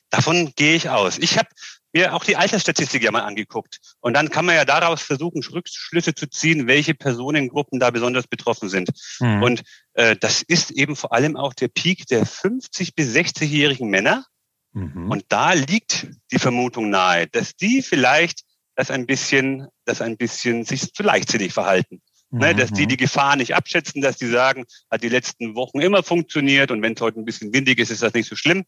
Davon 0.09 0.53
gehe 0.55 0.75
ich 0.75 0.89
aus. 0.89 1.17
Ich 1.17 1.37
habe 1.37 1.49
mir 1.93 2.13
auch 2.13 2.23
die 2.23 2.35
Altersstatistik 2.35 3.03
ja 3.03 3.11
mal 3.11 3.23
angeguckt. 3.23 3.79
Und 3.99 4.13
dann 4.13 4.29
kann 4.29 4.45
man 4.45 4.55
ja 4.55 4.65
daraus 4.65 5.01
versuchen, 5.01 5.41
Rückschlüsse 5.43 6.13
zu 6.13 6.29
ziehen, 6.29 6.67
welche 6.67 6.93
Personengruppen 6.93 7.79
da 7.79 7.89
besonders 7.89 8.27
betroffen 8.27 8.69
sind. 8.69 8.89
Mhm. 9.19 9.43
Und 9.43 9.63
äh, 9.93 10.15
das 10.15 10.41
ist 10.41 10.71
eben 10.71 10.95
vor 10.95 11.13
allem 11.13 11.35
auch 11.35 11.53
der 11.53 11.67
Peak 11.67 12.05
der 12.07 12.25
50- 12.25 12.93
bis 12.95 13.15
60-jährigen 13.15 13.89
Männer. 13.89 14.25
Mhm. 14.73 15.09
Und 15.09 15.25
da 15.29 15.53
liegt 15.53 16.07
die 16.31 16.39
Vermutung 16.39 16.89
nahe, 16.89 17.27
dass 17.27 17.55
die 17.55 17.81
vielleicht 17.81 18.43
das 18.75 18.91
ein 18.91 19.05
bisschen, 19.05 19.67
das 19.85 20.01
ein 20.01 20.15
bisschen 20.15 20.63
sich 20.63 20.93
zu 20.93 21.03
leichtsinnig 21.03 21.53
verhalten. 21.53 22.01
Mhm. 22.31 22.39
Ne, 22.39 22.55
dass 22.55 22.71
die 22.71 22.83
mhm. 22.83 22.89
die 22.89 22.97
Gefahr 22.97 23.35
nicht 23.35 23.55
abschätzen, 23.55 24.01
dass 24.01 24.17
die 24.17 24.27
sagen, 24.27 24.65
hat 24.91 25.01
die 25.01 25.09
letzten 25.09 25.55
Wochen 25.55 25.81
immer 25.81 26.03
funktioniert 26.03 26.69
und 26.69 26.81
wenn 26.83 26.93
es 26.93 27.01
heute 27.01 27.19
ein 27.19 27.25
bisschen 27.25 27.51
windig 27.53 27.79
ist, 27.79 27.89
ist 27.89 28.03
das 28.03 28.13
nicht 28.13 28.29
so 28.29 28.35
schlimm. 28.35 28.65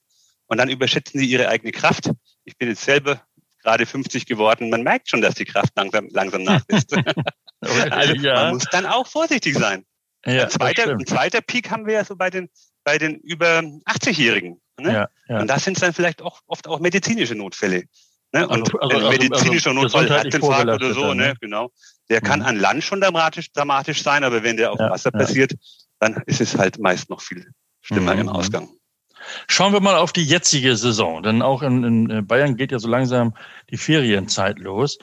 Und 0.52 0.58
dann 0.58 0.68
überschätzen 0.68 1.18
sie 1.18 1.28
ihre 1.28 1.48
eigene 1.48 1.72
Kraft. 1.72 2.12
Ich 2.44 2.58
bin 2.58 2.68
jetzt 2.68 2.84
selber 2.84 3.22
gerade 3.64 3.86
50 3.86 4.26
geworden. 4.26 4.70
Man 4.70 4.84
merkt 4.84 5.10
schon, 5.10 5.22
dass 5.22 5.36
die 5.36 5.46
Kraft 5.46 5.72
langsam, 5.78 6.10
langsam 6.12 6.44
nachlässt. 6.44 6.94
also 7.62 8.14
ja. 8.16 8.34
man 8.34 8.54
muss 8.56 8.66
dann 8.70 8.86
auch 8.86 9.08
vorsichtig 9.08 9.56
sein. 9.58 9.86
Ja, 10.26 10.44
ein, 10.44 10.50
zweiter, 10.50 10.92
ein 10.92 11.06
zweiter 11.06 11.40
Peak 11.40 11.72
haben 11.72 11.88
wir 11.88 11.94
ja 11.94 12.04
so 12.04 12.18
bei 12.18 12.30
den, 12.30 12.50
bei 12.84 12.98
den 12.98 13.16
über 13.22 13.60
80-Jährigen. 13.60 14.60
Ne? 14.78 14.92
Ja, 14.94 15.10
ja. 15.30 15.40
Und 15.40 15.48
da 15.48 15.58
sind 15.58 15.78
es 15.78 15.82
dann 15.82 15.94
vielleicht 15.94 16.22
auch 16.22 16.42
oft 16.48 16.68
auch 16.68 16.82
medizinische 16.82 17.36
Notfälle. 17.36 17.86
Ne? 18.34 18.46
Und 18.46 18.76
also, 18.76 18.80
also, 18.80 18.98
ein 18.98 19.04
also, 19.06 19.24
medizinischer 19.24 19.70
also, 19.70 19.82
Notfall, 19.84 20.10
Herzinfarkt 20.10 20.68
oder 20.68 20.94
so, 20.94 21.14
ne? 21.14 21.34
genau. 21.40 21.72
Der 22.10 22.20
mhm. 22.20 22.26
kann 22.26 22.42
an 22.42 22.58
Land 22.58 22.84
schon 22.84 23.00
dramatisch, 23.00 23.54
dramatisch 23.54 24.04
sein, 24.04 24.26
aber 24.26 24.44
wenn 24.44 24.58
der 24.58 24.74
auf 24.74 24.80
Wasser 24.80 25.12
passiert, 25.12 25.54
dann 26.00 26.22
ist 26.26 26.42
es 26.42 26.58
halt 26.58 26.78
meist 26.78 27.10
noch 27.10 27.22
viel 27.22 27.54
schlimmer 27.80 28.16
mhm. 28.16 28.22
im 28.22 28.30
Ausgang. 28.30 28.70
Schauen 29.48 29.74
wir 29.74 29.82
mal 29.82 29.96
auf 29.96 30.14
die 30.14 30.24
jetzige 30.24 30.76
Saison, 30.76 31.24
denn 31.24 31.42
auch 31.42 31.62
in, 31.62 31.84
in 31.84 32.10
äh, 32.10 32.22
Bayern 32.22 32.56
geht 32.56 32.72
ja 32.72 32.80
so 32.80 32.88
langsam 32.88 33.34
die 33.70 33.78
Ferienzeit 33.78 34.60
los. 34.60 34.98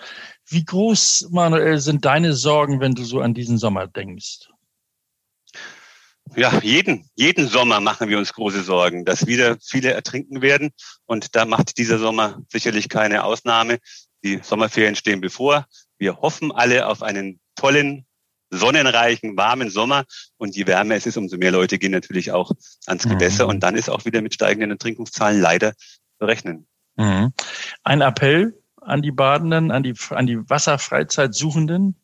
Wie 0.47 0.65
groß, 0.65 1.29
Manuel, 1.31 1.79
sind 1.79 2.05
deine 2.05 2.33
Sorgen, 2.33 2.81
wenn 2.81 2.95
du 2.95 3.05
so 3.05 3.21
an 3.21 3.35
diesen 3.35 3.59
Sommer 3.59 3.87
denkst? 3.87 4.49
Ja, 6.37 6.59
jeden, 6.61 7.09
jeden 7.15 7.49
Sommer 7.49 7.81
machen 7.81 8.09
wir 8.09 8.19
uns 8.19 8.33
große 8.33 8.63
Sorgen, 8.63 9.05
dass 9.05 9.27
wieder 9.27 9.57
viele 9.63 9.93
ertrinken 9.93 10.43
werden. 10.43 10.71
Und 11.07 11.35
da 11.35 11.45
macht 11.45 11.79
dieser 11.79 11.99
Sommer 11.99 12.39
sicherlich 12.49 12.89
keine 12.89 13.25
Ausnahme. 13.25 13.79
Die 14.23 14.41
Sommerferien 14.43 14.95
stehen 14.95 15.21
bevor. 15.21 15.67
Wir 15.99 16.19
hoffen 16.19 16.53
alle 16.53 16.87
auf 16.87 17.03
einen 17.03 17.41
tollen, 17.57 18.07
sonnenreichen, 18.51 19.37
warmen 19.37 19.71
Sommer. 19.71 20.05
Und 20.37 20.57
je 20.57 20.67
wärmer 20.67 20.95
es 20.95 21.07
ist, 21.07 21.17
umso 21.17 21.37
mehr 21.37 21.51
Leute 21.51 21.79
gehen 21.79 21.93
natürlich 21.93 22.33
auch 22.33 22.53
ans 22.87 23.05
Gewässer. 23.05 23.45
Mhm. 23.45 23.51
Und 23.51 23.61
dann 23.61 23.75
ist 23.75 23.91
auch 23.91 24.05
wieder 24.05 24.23
mit 24.23 24.35
steigenden 24.35 24.71
Ertrinkungszahlen 24.71 25.41
leider 25.41 25.75
zu 26.19 26.25
rechnen. 26.25 26.67
Mhm. 26.97 27.33
Ein 27.85 28.01
Appell 28.01 28.55
an 28.81 29.03
die 29.03 29.13
Badenden, 29.13 29.71
an 29.71 29.83
die, 29.83 29.95
an 30.11 30.27
die 30.27 30.39
Wasserfreizeitsuchenden? 30.49 31.97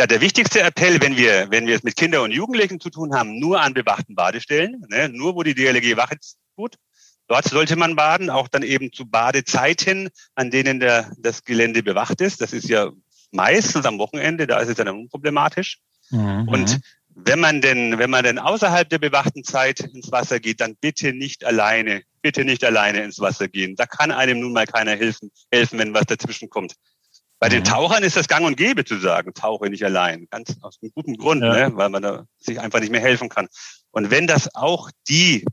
Ja, 0.00 0.06
der 0.06 0.20
wichtigste 0.20 0.60
Appell, 0.62 1.00
wenn 1.00 1.16
wir, 1.16 1.50
wenn 1.50 1.66
wir 1.66 1.76
es 1.76 1.82
mit 1.82 1.96
Kindern 1.96 2.22
und 2.22 2.32
Jugendlichen 2.32 2.80
zu 2.80 2.90
tun 2.90 3.14
haben, 3.14 3.38
nur 3.38 3.60
an 3.60 3.74
bewachten 3.74 4.14
Badestellen, 4.14 4.84
ne, 4.88 5.08
nur 5.08 5.36
wo 5.36 5.42
die 5.42 5.54
DLG 5.54 5.96
Wache 5.96 6.16
tut. 6.56 6.76
Dort 7.28 7.44
sollte 7.44 7.76
man 7.76 7.94
baden, 7.94 8.28
auch 8.28 8.48
dann 8.48 8.62
eben 8.62 8.92
zu 8.92 9.06
Badezeiten, 9.06 10.10
an 10.34 10.50
denen 10.50 10.80
der, 10.80 11.12
das 11.18 11.44
Gelände 11.44 11.82
bewacht 11.82 12.20
ist. 12.20 12.40
Das 12.40 12.52
ist 12.52 12.68
ja 12.68 12.90
meistens 13.32 13.84
am 13.86 13.98
Wochenende, 13.98 14.46
da 14.46 14.60
ist 14.60 14.68
es 14.68 14.76
dann 14.76 14.88
unproblematisch. 14.88 15.78
Mhm. 16.10 16.48
Und 16.48 16.80
wenn 17.14 17.40
man 17.40 17.60
denn, 17.60 17.98
wenn 17.98 18.10
man 18.10 18.24
denn 18.24 18.38
außerhalb 18.38 18.88
der 18.88 18.98
bewachten 18.98 19.44
Zeit 19.44 19.80
ins 19.80 20.10
Wasser 20.12 20.40
geht, 20.40 20.60
dann 20.60 20.76
bitte 20.76 21.12
nicht 21.12 21.44
alleine, 21.44 22.02
bitte 22.22 22.44
nicht 22.44 22.64
alleine 22.64 23.02
ins 23.02 23.18
Wasser 23.18 23.48
gehen. 23.48 23.76
Da 23.76 23.86
kann 23.86 24.10
einem 24.10 24.40
nun 24.40 24.52
mal 24.52 24.66
keiner 24.66 24.92
helfen, 24.92 25.30
helfen, 25.50 25.78
wenn 25.78 25.94
was 25.94 26.06
dazwischen 26.06 26.48
kommt. 26.48 26.74
Bei 27.38 27.48
den 27.48 27.60
mhm. 27.60 27.64
Tauchern 27.64 28.02
ist 28.04 28.16
das 28.16 28.28
gang 28.28 28.46
und 28.46 28.56
gäbe 28.56 28.84
zu 28.84 28.98
sagen, 28.98 29.34
tauche 29.34 29.68
nicht 29.68 29.84
allein. 29.84 30.28
Ganz 30.30 30.56
aus 30.62 30.78
einem 30.80 30.92
guten 30.94 31.16
Grund, 31.16 31.42
ja. 31.42 31.68
ne? 31.68 31.76
weil 31.76 31.88
man 31.88 32.02
da 32.02 32.24
sich 32.38 32.60
einfach 32.60 32.80
nicht 32.80 32.92
mehr 32.92 33.00
helfen 33.00 33.28
kann. 33.28 33.48
Und 33.90 34.10
wenn 34.10 34.26
das 34.26 34.54
auch 34.54 34.90
die 35.08 35.44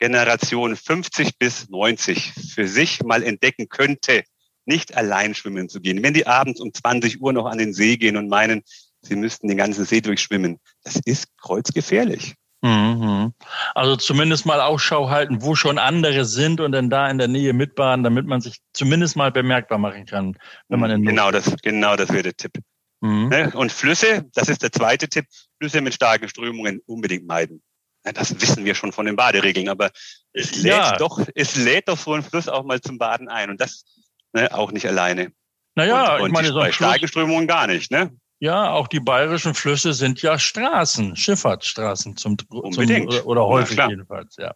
Generation 0.00 0.76
50 0.76 1.38
bis 1.38 1.68
90 1.68 2.32
für 2.32 2.66
sich 2.66 3.02
mal 3.02 3.22
entdecken 3.22 3.68
könnte, 3.68 4.24
nicht 4.70 4.96
allein 4.96 5.34
schwimmen 5.34 5.68
zu 5.68 5.80
gehen. 5.80 6.02
Wenn 6.02 6.14
die 6.14 6.26
abends 6.28 6.60
um 6.60 6.72
20 6.72 7.20
Uhr 7.20 7.32
noch 7.32 7.46
an 7.46 7.58
den 7.58 7.74
See 7.74 7.96
gehen 7.96 8.16
und 8.16 8.28
meinen, 8.28 8.62
sie 9.02 9.16
müssten 9.16 9.48
den 9.48 9.56
ganzen 9.56 9.84
See 9.84 10.00
durchschwimmen, 10.00 10.60
das 10.84 11.00
ist 11.04 11.26
kreuzgefährlich. 11.38 12.34
Mhm. 12.62 13.32
Also 13.74 13.96
zumindest 13.96 14.46
mal 14.46 14.60
Ausschau 14.60 15.08
halten, 15.08 15.42
wo 15.42 15.54
schon 15.56 15.78
andere 15.78 16.24
sind 16.24 16.60
und 16.60 16.72
dann 16.72 16.88
da 16.88 17.10
in 17.10 17.18
der 17.18 17.28
Nähe 17.28 17.52
mitbaden, 17.52 18.04
damit 18.04 18.26
man 18.26 18.40
sich 18.40 18.58
zumindest 18.72 19.16
mal 19.16 19.32
bemerkbar 19.32 19.78
machen 19.78 20.06
kann, 20.06 20.36
wenn 20.68 20.78
man 20.78 20.90
in 20.90 21.02
Genau, 21.02 21.30
das, 21.30 21.52
genau 21.62 21.96
das 21.96 22.10
wäre 22.10 22.22
der 22.22 22.36
Tipp. 22.36 22.52
Mhm. 23.00 23.28
Ne? 23.28 23.50
Und 23.54 23.72
Flüsse, 23.72 24.26
das 24.34 24.48
ist 24.48 24.62
der 24.62 24.72
zweite 24.72 25.08
Tipp, 25.08 25.26
Flüsse 25.58 25.80
mit 25.80 25.94
starken 25.94 26.28
Strömungen 26.28 26.80
unbedingt 26.86 27.26
meiden. 27.26 27.62
Das 28.02 28.38
wissen 28.40 28.64
wir 28.64 28.74
schon 28.74 28.92
von 28.92 29.06
den 29.06 29.16
Baderegeln, 29.16 29.68
aber 29.68 29.90
es 30.32 30.56
lädt 30.56 30.72
ja. 30.72 30.96
doch, 30.96 31.20
es 31.34 31.56
lädt 31.56 31.88
doch 31.88 31.98
so 31.98 32.14
ein 32.14 32.22
Fluss 32.22 32.48
auch 32.48 32.64
mal 32.64 32.80
zum 32.80 32.98
Baden 32.98 33.28
ein 33.28 33.50
und 33.50 33.60
das 33.60 33.84
ne, 34.32 34.52
auch 34.54 34.72
nicht 34.72 34.86
alleine. 34.86 35.32
Naja, 35.74 36.16
und, 36.16 36.22
und 36.22 36.26
ich 36.28 36.32
meine, 36.32 36.48
so 36.48 36.54
bei 36.58 36.72
starken 36.72 37.08
Strömungen 37.08 37.46
gar 37.46 37.66
nicht, 37.66 37.90
ne? 37.90 38.10
Ja, 38.42 38.70
auch 38.70 38.88
die 38.88 39.00
bayerischen 39.00 39.54
Flüsse 39.54 39.92
sind 39.92 40.22
ja 40.22 40.38
Straßen, 40.38 41.14
Schifffahrtsstraßen 41.14 42.16
zum, 42.16 42.38
Unbedingt. 42.48 43.12
zum 43.12 43.26
oder 43.26 43.44
häufig 43.44 43.76
ja, 43.76 43.90
jedenfalls, 43.90 44.36
ja. 44.38 44.54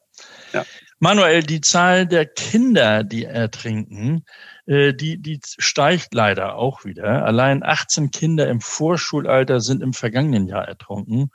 ja. 0.54 0.64
Manuel, 1.00 1.42
die 1.42 1.60
Zahl 1.60 2.06
der 2.06 2.24
Kinder, 2.24 3.04
die 3.04 3.24
ertrinken, 3.24 4.24
äh, 4.64 4.94
die, 4.94 5.20
die 5.20 5.38
steigt 5.58 6.14
leider 6.14 6.56
auch 6.56 6.86
wieder. 6.86 7.26
Allein 7.26 7.62
18 7.62 8.10
Kinder 8.10 8.48
im 8.48 8.62
Vorschulalter 8.62 9.60
sind 9.60 9.82
im 9.82 9.92
vergangenen 9.92 10.46
Jahr 10.48 10.66
ertrunken. 10.66 11.30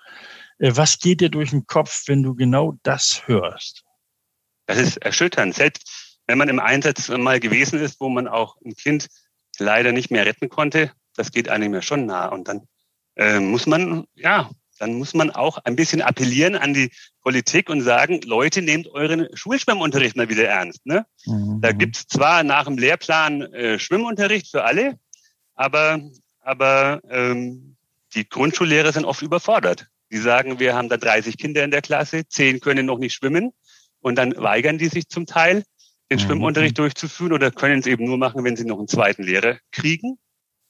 Äh, 0.57 0.71
was 0.73 0.97
geht 0.97 1.21
dir 1.21 1.29
durch 1.29 1.51
den 1.51 1.67
Kopf, 1.67 2.05
wenn 2.07 2.23
du 2.23 2.33
genau 2.33 2.79
das 2.81 3.27
hörst? 3.27 3.83
Das 4.65 4.79
ist 4.79 4.97
erschütternd. 4.97 5.53
Selbst 5.53 6.08
wenn 6.29 6.37
man 6.37 6.47
im 6.47 6.59
Einsatz 6.59 7.09
mal 7.09 7.39
gewesen 7.39 7.79
ist, 7.79 7.99
wo 7.99 8.07
man 8.07 8.27
auch 8.27 8.55
ein 8.63 8.75
Kind 8.75 9.07
leider 9.57 9.91
nicht 9.91 10.11
mehr 10.11 10.27
retten 10.27 10.47
konnte, 10.47 10.91
das 11.15 11.31
geht 11.31 11.49
einem 11.49 11.73
ja 11.73 11.81
schon 11.81 12.05
nah. 12.05 12.27
Und 12.27 12.47
dann 12.47 12.67
äh, 13.15 13.39
muss 13.39 13.65
man, 13.65 14.05
ja, 14.13 14.51
dann 14.77 14.93
muss 14.93 15.15
man 15.15 15.31
auch 15.31 15.57
ein 15.63 15.75
bisschen 15.75 16.03
appellieren 16.03 16.55
an 16.55 16.75
die 16.75 16.91
Politik 17.23 17.67
und 17.71 17.81
sagen, 17.81 18.21
Leute, 18.21 18.61
nehmt 18.61 18.87
euren 18.89 19.27
Schulschwimmunterricht 19.33 20.17
mal 20.17 20.29
wieder 20.29 20.47
ernst. 20.47 20.85
Ne? 20.85 21.03
Mhm. 21.25 21.61
Da 21.61 21.71
gibt's 21.71 22.05
zwar 22.05 22.43
nach 22.43 22.65
dem 22.65 22.77
Lehrplan 22.77 23.41
äh, 23.51 23.79
Schwimmunterricht 23.79 24.51
für 24.51 24.63
alle, 24.63 24.99
aber, 25.55 25.99
aber 26.41 27.01
ähm, 27.09 27.75
die 28.13 28.29
Grundschullehrer 28.29 28.91
sind 28.91 29.05
oft 29.05 29.23
überfordert. 29.23 29.87
Die 30.11 30.19
sagen, 30.19 30.59
wir 30.59 30.75
haben 30.75 30.89
da 30.89 30.97
30 30.97 31.39
Kinder 31.39 31.63
in 31.63 31.71
der 31.71 31.81
Klasse, 31.81 32.27
10 32.27 32.59
können 32.59 32.85
noch 32.85 32.99
nicht 32.99 33.15
schwimmen 33.15 33.49
und 33.99 34.15
dann 34.15 34.35
weigern 34.37 34.77
die 34.77 34.89
sich 34.89 35.09
zum 35.09 35.25
Teil, 35.25 35.63
den 36.11 36.17
mhm. 36.17 36.23
Schwimmunterricht 36.23 36.77
durchzuführen 36.77 37.33
oder 37.33 37.51
können 37.51 37.79
es 37.79 37.85
eben 37.85 38.05
nur 38.05 38.17
machen, 38.17 38.43
wenn 38.43 38.55
sie 38.55 38.65
noch 38.65 38.79
einen 38.79 38.87
zweiten 38.87 39.23
Lehrer 39.23 39.57
kriegen. 39.71 40.17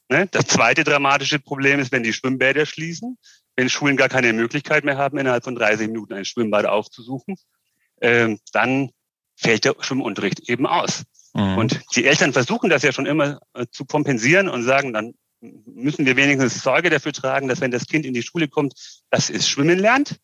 Ne? 0.08 0.26
Das 0.30 0.46
zweite 0.46 0.84
dramatische 0.84 1.38
Problem 1.38 1.80
ist, 1.80 1.92
wenn 1.92 2.02
die 2.02 2.12
Schwimmbäder 2.12 2.66
schließen, 2.66 3.16
wenn 3.56 3.68
Schulen 3.68 3.96
gar 3.96 4.08
keine 4.08 4.32
Möglichkeit 4.32 4.84
mehr 4.84 4.98
haben, 4.98 5.18
innerhalb 5.18 5.44
von 5.44 5.54
30 5.54 5.88
Minuten 5.88 6.14
ein 6.14 6.24
Schwimmbad 6.24 6.66
aufzusuchen, 6.66 7.36
ähm, 8.00 8.38
dann 8.52 8.90
fällt 9.36 9.64
der 9.64 9.76
Schwimmunterricht 9.80 10.48
eben 10.48 10.66
aus. 10.66 11.04
Mhm. 11.34 11.58
Und 11.58 11.80
die 11.94 12.06
Eltern 12.06 12.32
versuchen 12.32 12.70
das 12.70 12.82
ja 12.82 12.92
schon 12.92 13.06
immer 13.06 13.40
äh, 13.54 13.66
zu 13.70 13.84
kompensieren 13.84 14.48
und 14.48 14.62
sagen, 14.62 14.92
dann 14.92 15.14
müssen 15.40 16.04
wir 16.04 16.16
wenigstens 16.16 16.62
Sorge 16.62 16.90
dafür 16.90 17.12
tragen, 17.12 17.48
dass 17.48 17.60
wenn 17.60 17.70
das 17.70 17.86
Kind 17.86 18.04
in 18.04 18.14
die 18.14 18.22
Schule 18.22 18.48
kommt, 18.48 18.74
dass 19.10 19.30
es 19.30 19.48
schwimmen 19.48 19.78
lernt. 19.78 20.18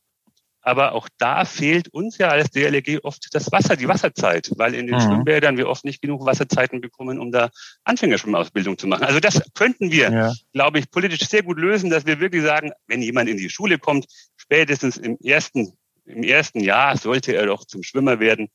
Aber 0.66 0.94
auch 0.94 1.08
da 1.18 1.44
fehlt 1.44 1.86
uns 1.94 2.18
ja 2.18 2.26
als 2.26 2.50
DLG 2.50 2.98
oft 3.04 3.28
das 3.30 3.52
Wasser, 3.52 3.76
die 3.76 3.86
Wasserzeit, 3.86 4.50
weil 4.56 4.74
in 4.74 4.88
den 4.88 4.96
mhm. 4.96 5.00
Schwimmbädern 5.00 5.56
wir 5.56 5.68
oft 5.68 5.84
nicht 5.84 6.02
genug 6.02 6.26
Wasserzeiten 6.26 6.80
bekommen, 6.80 7.20
um 7.20 7.30
da 7.30 7.50
Anfängerschwimmausbildung 7.84 8.76
zu 8.76 8.88
machen. 8.88 9.04
Also 9.04 9.20
das 9.20 9.40
könnten 9.54 9.92
wir, 9.92 10.10
ja. 10.10 10.32
glaube 10.52 10.80
ich, 10.80 10.90
politisch 10.90 11.28
sehr 11.28 11.44
gut 11.44 11.60
lösen, 11.60 11.88
dass 11.88 12.04
wir 12.04 12.18
wirklich 12.18 12.42
sagen, 12.42 12.72
wenn 12.88 13.00
jemand 13.00 13.28
in 13.28 13.36
die 13.36 13.48
Schule 13.48 13.78
kommt, 13.78 14.06
spätestens 14.36 14.96
im 14.96 15.16
ersten, 15.22 15.72
im 16.04 16.24
ersten 16.24 16.58
Jahr 16.58 16.96
sollte 16.96 17.36
er 17.36 17.46
doch 17.46 17.64
zum 17.64 17.84
Schwimmer 17.84 18.18
werden, 18.18 18.48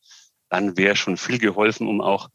dann 0.50 0.76
wäre 0.76 0.98
schon 0.98 1.16
viel 1.16 1.38
geholfen, 1.38 1.88
um 1.88 2.02
auch 2.02 2.28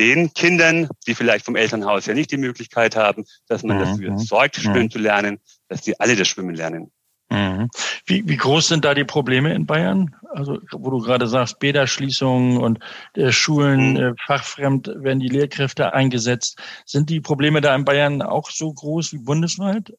den 0.00 0.34
Kindern, 0.34 0.88
die 1.06 1.14
vielleicht 1.14 1.44
vom 1.44 1.54
Elternhaus 1.54 2.06
ja 2.06 2.14
nicht 2.14 2.32
die 2.32 2.36
Möglichkeit 2.36 2.96
haben, 2.96 3.26
dass 3.46 3.62
man 3.62 3.76
mhm. 3.76 3.80
dafür 3.80 4.18
sorgt, 4.18 4.56
schwimmen 4.56 4.86
mhm. 4.86 4.90
zu 4.90 4.98
lernen, 4.98 5.38
dass 5.68 5.82
die 5.82 6.00
alle 6.00 6.16
das 6.16 6.26
Schwimmen 6.26 6.56
lernen. 6.56 6.90
Mhm. 7.30 7.68
Wie, 8.06 8.28
wie 8.28 8.36
groß 8.36 8.68
sind 8.68 8.84
da 8.84 8.94
die 8.94 9.04
Probleme 9.04 9.54
in 9.54 9.66
Bayern? 9.66 10.14
Also, 10.30 10.58
wo 10.72 10.90
du 10.90 10.98
gerade 10.98 11.26
sagst, 11.26 11.58
Bäderschließungen 11.58 12.58
und 12.58 12.78
äh, 13.14 13.32
Schulen 13.32 13.92
mhm. 13.92 13.96
äh, 13.96 14.12
fachfremd 14.26 14.88
werden 14.96 15.20
die 15.20 15.28
Lehrkräfte 15.28 15.94
eingesetzt. 15.94 16.58
Sind 16.84 17.10
die 17.10 17.20
Probleme 17.20 17.60
da 17.60 17.74
in 17.74 17.84
Bayern 17.84 18.22
auch 18.22 18.50
so 18.50 18.72
groß 18.72 19.12
wie 19.12 19.18
bundesweit? 19.18 19.92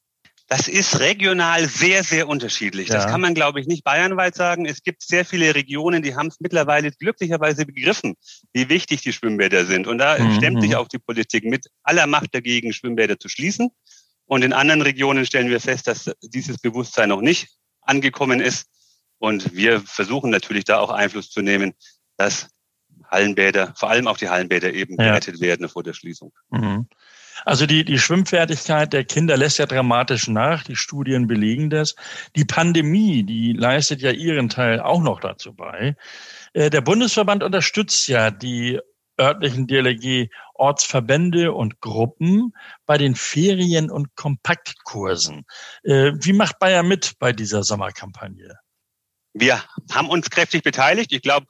Das 0.48 0.68
ist 0.68 1.00
regional 1.00 1.68
sehr, 1.68 2.04
sehr 2.04 2.28
unterschiedlich. 2.28 2.90
Ja. 2.90 2.96
Das 2.96 3.08
kann 3.08 3.20
man, 3.20 3.34
glaube 3.34 3.60
ich, 3.60 3.66
nicht 3.66 3.84
bayernweit 3.84 4.36
sagen. 4.36 4.68
Es 4.68 4.84
gibt 4.84 5.02
sehr 5.02 5.26
viele 5.26 5.56
Regionen, 5.56 6.04
die 6.04 6.16
haben 6.16 6.28
es 6.28 6.40
mittlerweile 6.40 6.92
glücklicherweise 6.92 7.66
begriffen, 7.66 8.14
wie 8.54 8.70
wichtig 8.70 9.02
die 9.02 9.12
Schwimmbäder 9.12 9.66
sind. 9.66 9.88
Und 9.88 9.98
da 9.98 10.20
mhm. 10.20 10.36
stemmt 10.36 10.62
sich 10.62 10.72
mhm. 10.72 10.78
auch 10.78 10.88
die 10.88 11.00
Politik 11.00 11.46
mit 11.46 11.66
aller 11.82 12.06
Macht 12.06 12.36
dagegen, 12.36 12.74
Schwimmbäder 12.74 13.18
zu 13.18 13.28
schließen. 13.28 13.72
Und 14.26 14.44
in 14.44 14.54
anderen 14.54 14.82
Regionen 14.82 15.26
stellen 15.26 15.50
wir 15.50 15.62
fest, 15.62 15.88
dass 15.88 16.12
dieses 16.22 16.58
Bewusstsein 16.58 17.10
noch 17.10 17.22
nicht 17.22 17.50
angekommen 17.82 18.40
ist. 18.40 18.68
Und 19.20 19.56
wir 19.56 19.82
versuchen 19.82 20.30
natürlich 20.30 20.66
da 20.66 20.80
auch 20.80 20.90
Einfluss 20.90 21.30
zu 21.30 21.42
nehmen, 21.42 21.74
dass 22.18 22.50
Hallenbäder, 23.10 23.74
vor 23.76 23.90
allem 23.90 24.08
auch 24.08 24.18
die 24.18 24.30
Hallenbäder 24.30 24.74
eben 24.74 24.96
ja. 25.00 25.10
gerettet 25.10 25.40
werden 25.42 25.70
vor 25.70 25.84
der 25.84 25.94
Schließung. 25.94 26.34
Mhm. 26.50 26.88
Also 27.44 27.66
die, 27.66 27.84
die 27.84 28.00
Schwimmfertigkeit 28.00 28.94
der 28.94 29.04
Kinder 29.04 29.36
lässt 29.36 29.60
ja 29.60 29.66
dramatisch 29.66 30.28
nach. 30.28 30.64
Die 30.64 30.76
Studien 30.76 31.28
belegen 31.28 31.70
das. 31.70 31.96
Die 32.36 32.46
Pandemie, 32.46 33.24
die 33.24 33.52
leistet 33.54 34.02
ja 34.02 34.12
ihren 34.12 34.48
Teil 34.48 34.80
auch 34.80 35.02
noch 35.02 35.20
dazu 35.20 35.54
bei. 35.54 35.98
Äh, 36.54 36.70
der 36.70 36.82
Bundesverband 36.82 37.44
unterstützt 37.44 38.08
ja 38.08 38.32
die 38.32 38.80
örtlichen 39.20 39.68
DLG 39.68 40.30
Ortsverbände 40.54 41.54
und 41.54 41.82
Gruppen 41.82 42.54
bei 42.86 42.98
den 42.98 43.16
Ferien- 43.16 43.92
und 43.92 44.16
Kompaktkursen. 44.16 45.46
Äh, 45.84 46.14
wie 46.16 46.34
macht 46.34 46.60
Bayern 46.60 46.88
mit 46.88 47.14
bei 47.20 47.34
dieser 47.34 47.64
Sommerkampagne? 47.64 48.58
Wir 49.34 49.62
haben 49.92 50.10
uns 50.10 50.30
kräftig 50.30 50.64
beteiligt. 50.64 51.12
Ich 51.12 51.22
glaube, 51.22 51.48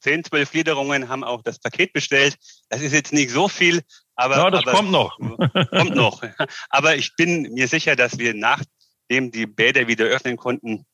zehn, 0.00 0.22
zwölf 0.22 0.52
Gliederungen 0.52 1.08
haben 1.08 1.24
auch 1.24 1.42
das 1.42 1.58
Paket 1.58 1.92
bestellt. 1.92 2.36
Das 2.68 2.80
ist 2.80 2.92
jetzt 2.92 3.12
nicht 3.12 3.30
so 3.30 3.48
viel, 3.48 3.82
aber. 4.14 4.36
Ja, 4.36 4.50
das 4.50 4.62
aber, 4.62 4.72
kommt 4.72 4.90
noch. 4.90 5.18
kommt 5.70 5.96
noch. 5.96 6.22
Aber 6.68 6.96
ich 6.96 7.16
bin 7.16 7.52
mir 7.54 7.66
sicher, 7.66 7.96
dass 7.96 8.18
wir 8.18 8.34
nachdem 8.34 9.32
die 9.32 9.46
Bäder 9.46 9.88
wieder 9.88 10.04
öffnen 10.04 10.36
konnten, 10.36 10.86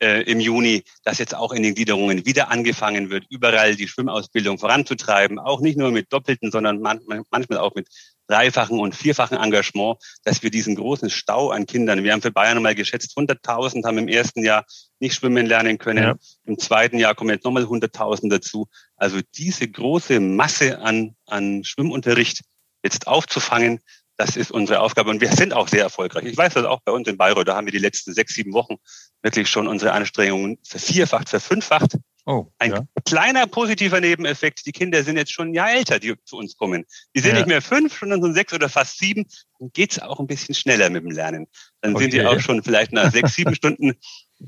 äh, 0.00 0.22
im 0.22 0.40
Juni, 0.40 0.84
dass 1.04 1.18
jetzt 1.18 1.34
auch 1.34 1.52
in 1.52 1.62
den 1.62 1.74
Gliederungen 1.74 2.24
wieder 2.24 2.50
angefangen 2.50 3.10
wird, 3.10 3.24
überall 3.30 3.74
die 3.76 3.88
Schwimmausbildung 3.88 4.58
voranzutreiben, 4.58 5.38
auch 5.38 5.60
nicht 5.60 5.78
nur 5.78 5.90
mit 5.90 6.12
doppelten, 6.12 6.50
sondern 6.50 6.80
manchmal, 6.80 7.58
auch 7.58 7.74
mit 7.74 7.88
dreifachen 8.28 8.78
und 8.78 8.94
vierfachen 8.94 9.38
Engagement, 9.38 9.98
dass 10.24 10.42
wir 10.42 10.50
diesen 10.50 10.76
großen 10.76 11.10
Stau 11.10 11.50
an 11.50 11.66
Kindern, 11.66 12.04
wir 12.04 12.12
haben 12.12 12.22
für 12.22 12.30
Bayern 12.30 12.62
mal 12.62 12.74
geschätzt, 12.74 13.16
100.000 13.16 13.84
haben 13.86 13.98
im 13.98 14.08
ersten 14.08 14.44
Jahr 14.44 14.64
nicht 15.00 15.14
schwimmen 15.14 15.46
lernen 15.46 15.78
können. 15.78 16.04
Ja. 16.04 16.16
Im 16.44 16.58
zweiten 16.58 16.98
Jahr 16.98 17.14
kommen 17.14 17.30
jetzt 17.30 17.44
nochmal 17.44 17.64
100.000 17.64 18.28
dazu. 18.28 18.68
Also 18.96 19.20
diese 19.36 19.66
große 19.68 20.20
Masse 20.20 20.80
an, 20.80 21.16
an 21.26 21.64
Schwimmunterricht 21.64 22.42
jetzt 22.82 23.06
aufzufangen, 23.06 23.80
das 24.18 24.36
ist 24.36 24.50
unsere 24.50 24.80
Aufgabe 24.80 25.10
und 25.10 25.20
wir 25.20 25.32
sind 25.32 25.54
auch 25.54 25.68
sehr 25.68 25.82
erfolgreich. 25.82 26.24
Ich 26.24 26.36
weiß 26.36 26.54
das 26.54 26.64
auch 26.64 26.80
bei 26.80 26.92
uns 26.92 27.08
in 27.08 27.16
Bayreuth, 27.16 27.48
da 27.48 27.56
haben 27.56 27.66
wir 27.66 27.72
die 27.72 27.78
letzten 27.78 28.12
sechs, 28.12 28.34
sieben 28.34 28.52
Wochen 28.52 28.74
wirklich 29.22 29.48
schon 29.48 29.68
unsere 29.68 29.92
Anstrengungen 29.92 30.58
vervierfacht, 30.64 31.28
verfünffacht. 31.28 31.96
Oh, 32.26 32.52
ein 32.58 32.72
ja. 32.72 32.82
kleiner 33.06 33.46
positiver 33.46 34.00
Nebeneffekt, 34.02 34.66
die 34.66 34.72
Kinder 34.72 35.02
sind 35.02 35.16
jetzt 35.16 35.32
schon 35.32 35.48
ein 35.48 35.54
Jahr 35.54 35.70
älter, 35.70 35.98
die 35.98 36.14
zu 36.24 36.36
uns 36.36 36.56
kommen. 36.56 36.84
Die 37.16 37.20
sind 37.20 37.30
ja. 37.30 37.36
nicht 37.36 37.46
mehr 37.46 37.62
fünf, 37.62 37.98
sondern 37.98 38.20
so 38.20 38.30
sechs 38.32 38.52
oder 38.52 38.68
fast 38.68 38.98
sieben. 38.98 39.24
Dann 39.58 39.70
geht's 39.72 39.98
auch 39.98 40.20
ein 40.20 40.26
bisschen 40.26 40.54
schneller 40.54 40.90
mit 40.90 41.04
dem 41.04 41.10
Lernen. 41.10 41.46
Dann 41.80 41.94
okay. 41.94 42.02
sind 42.02 42.12
die 42.12 42.26
auch 42.26 42.40
schon 42.40 42.62
vielleicht 42.62 42.92
nach 42.92 43.10
sechs, 43.12 43.34
sieben 43.34 43.54
Stunden 43.54 43.94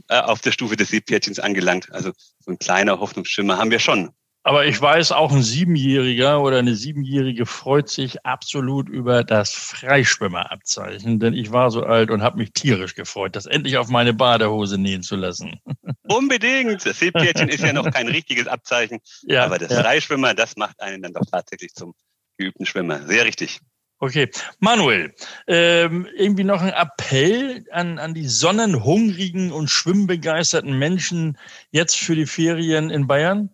äh, 0.08 0.18
auf 0.18 0.42
der 0.42 0.52
Stufe 0.52 0.76
des 0.76 0.90
Seepferdchens 0.90 1.38
angelangt. 1.38 1.90
Also 1.90 2.12
so 2.40 2.50
ein 2.50 2.58
kleiner 2.58 3.00
Hoffnungsschimmer 3.00 3.56
haben 3.56 3.70
wir 3.70 3.78
schon. 3.78 4.10
Aber 4.42 4.64
ich 4.64 4.80
weiß, 4.80 5.12
auch 5.12 5.32
ein 5.32 5.42
Siebenjähriger 5.42 6.40
oder 6.40 6.58
eine 6.58 6.74
Siebenjährige 6.74 7.44
freut 7.44 7.90
sich 7.90 8.24
absolut 8.24 8.88
über 8.88 9.22
das 9.22 9.52
Freischwimmerabzeichen, 9.52 11.20
denn 11.20 11.34
ich 11.34 11.52
war 11.52 11.70
so 11.70 11.82
alt 11.82 12.10
und 12.10 12.22
habe 12.22 12.38
mich 12.38 12.52
tierisch 12.54 12.94
gefreut, 12.94 13.36
das 13.36 13.44
endlich 13.44 13.76
auf 13.76 13.88
meine 13.88 14.14
Badehose 14.14 14.78
nähen 14.78 15.02
zu 15.02 15.16
lassen. 15.16 15.60
Unbedingt. 16.08 16.86
Das 16.86 16.98
Seepferdchen 16.98 17.50
ist 17.50 17.62
ja 17.62 17.74
noch 17.74 17.90
kein 17.90 18.08
richtiges 18.08 18.46
Abzeichen, 18.46 19.00
ja, 19.24 19.44
aber 19.44 19.58
das 19.58 19.72
ja. 19.72 19.82
Freischwimmer, 19.82 20.32
das 20.32 20.56
macht 20.56 20.80
einen 20.80 21.02
dann 21.02 21.12
doch 21.12 21.26
tatsächlich 21.30 21.74
zum 21.74 21.94
geübten 22.38 22.64
Schwimmer. 22.64 23.06
Sehr 23.06 23.26
richtig. 23.26 23.60
Okay, 23.98 24.30
Manuel, 24.58 25.14
ähm, 25.46 26.08
irgendwie 26.16 26.44
noch 26.44 26.62
ein 26.62 26.72
Appell 26.72 27.66
an, 27.70 27.98
an 27.98 28.14
die 28.14 28.26
sonnenhungrigen 28.26 29.52
und 29.52 29.68
schwimmbegeisterten 29.68 30.78
Menschen 30.78 31.36
jetzt 31.70 31.98
für 31.98 32.14
die 32.14 32.24
Ferien 32.24 32.88
in 32.88 33.06
Bayern? 33.06 33.50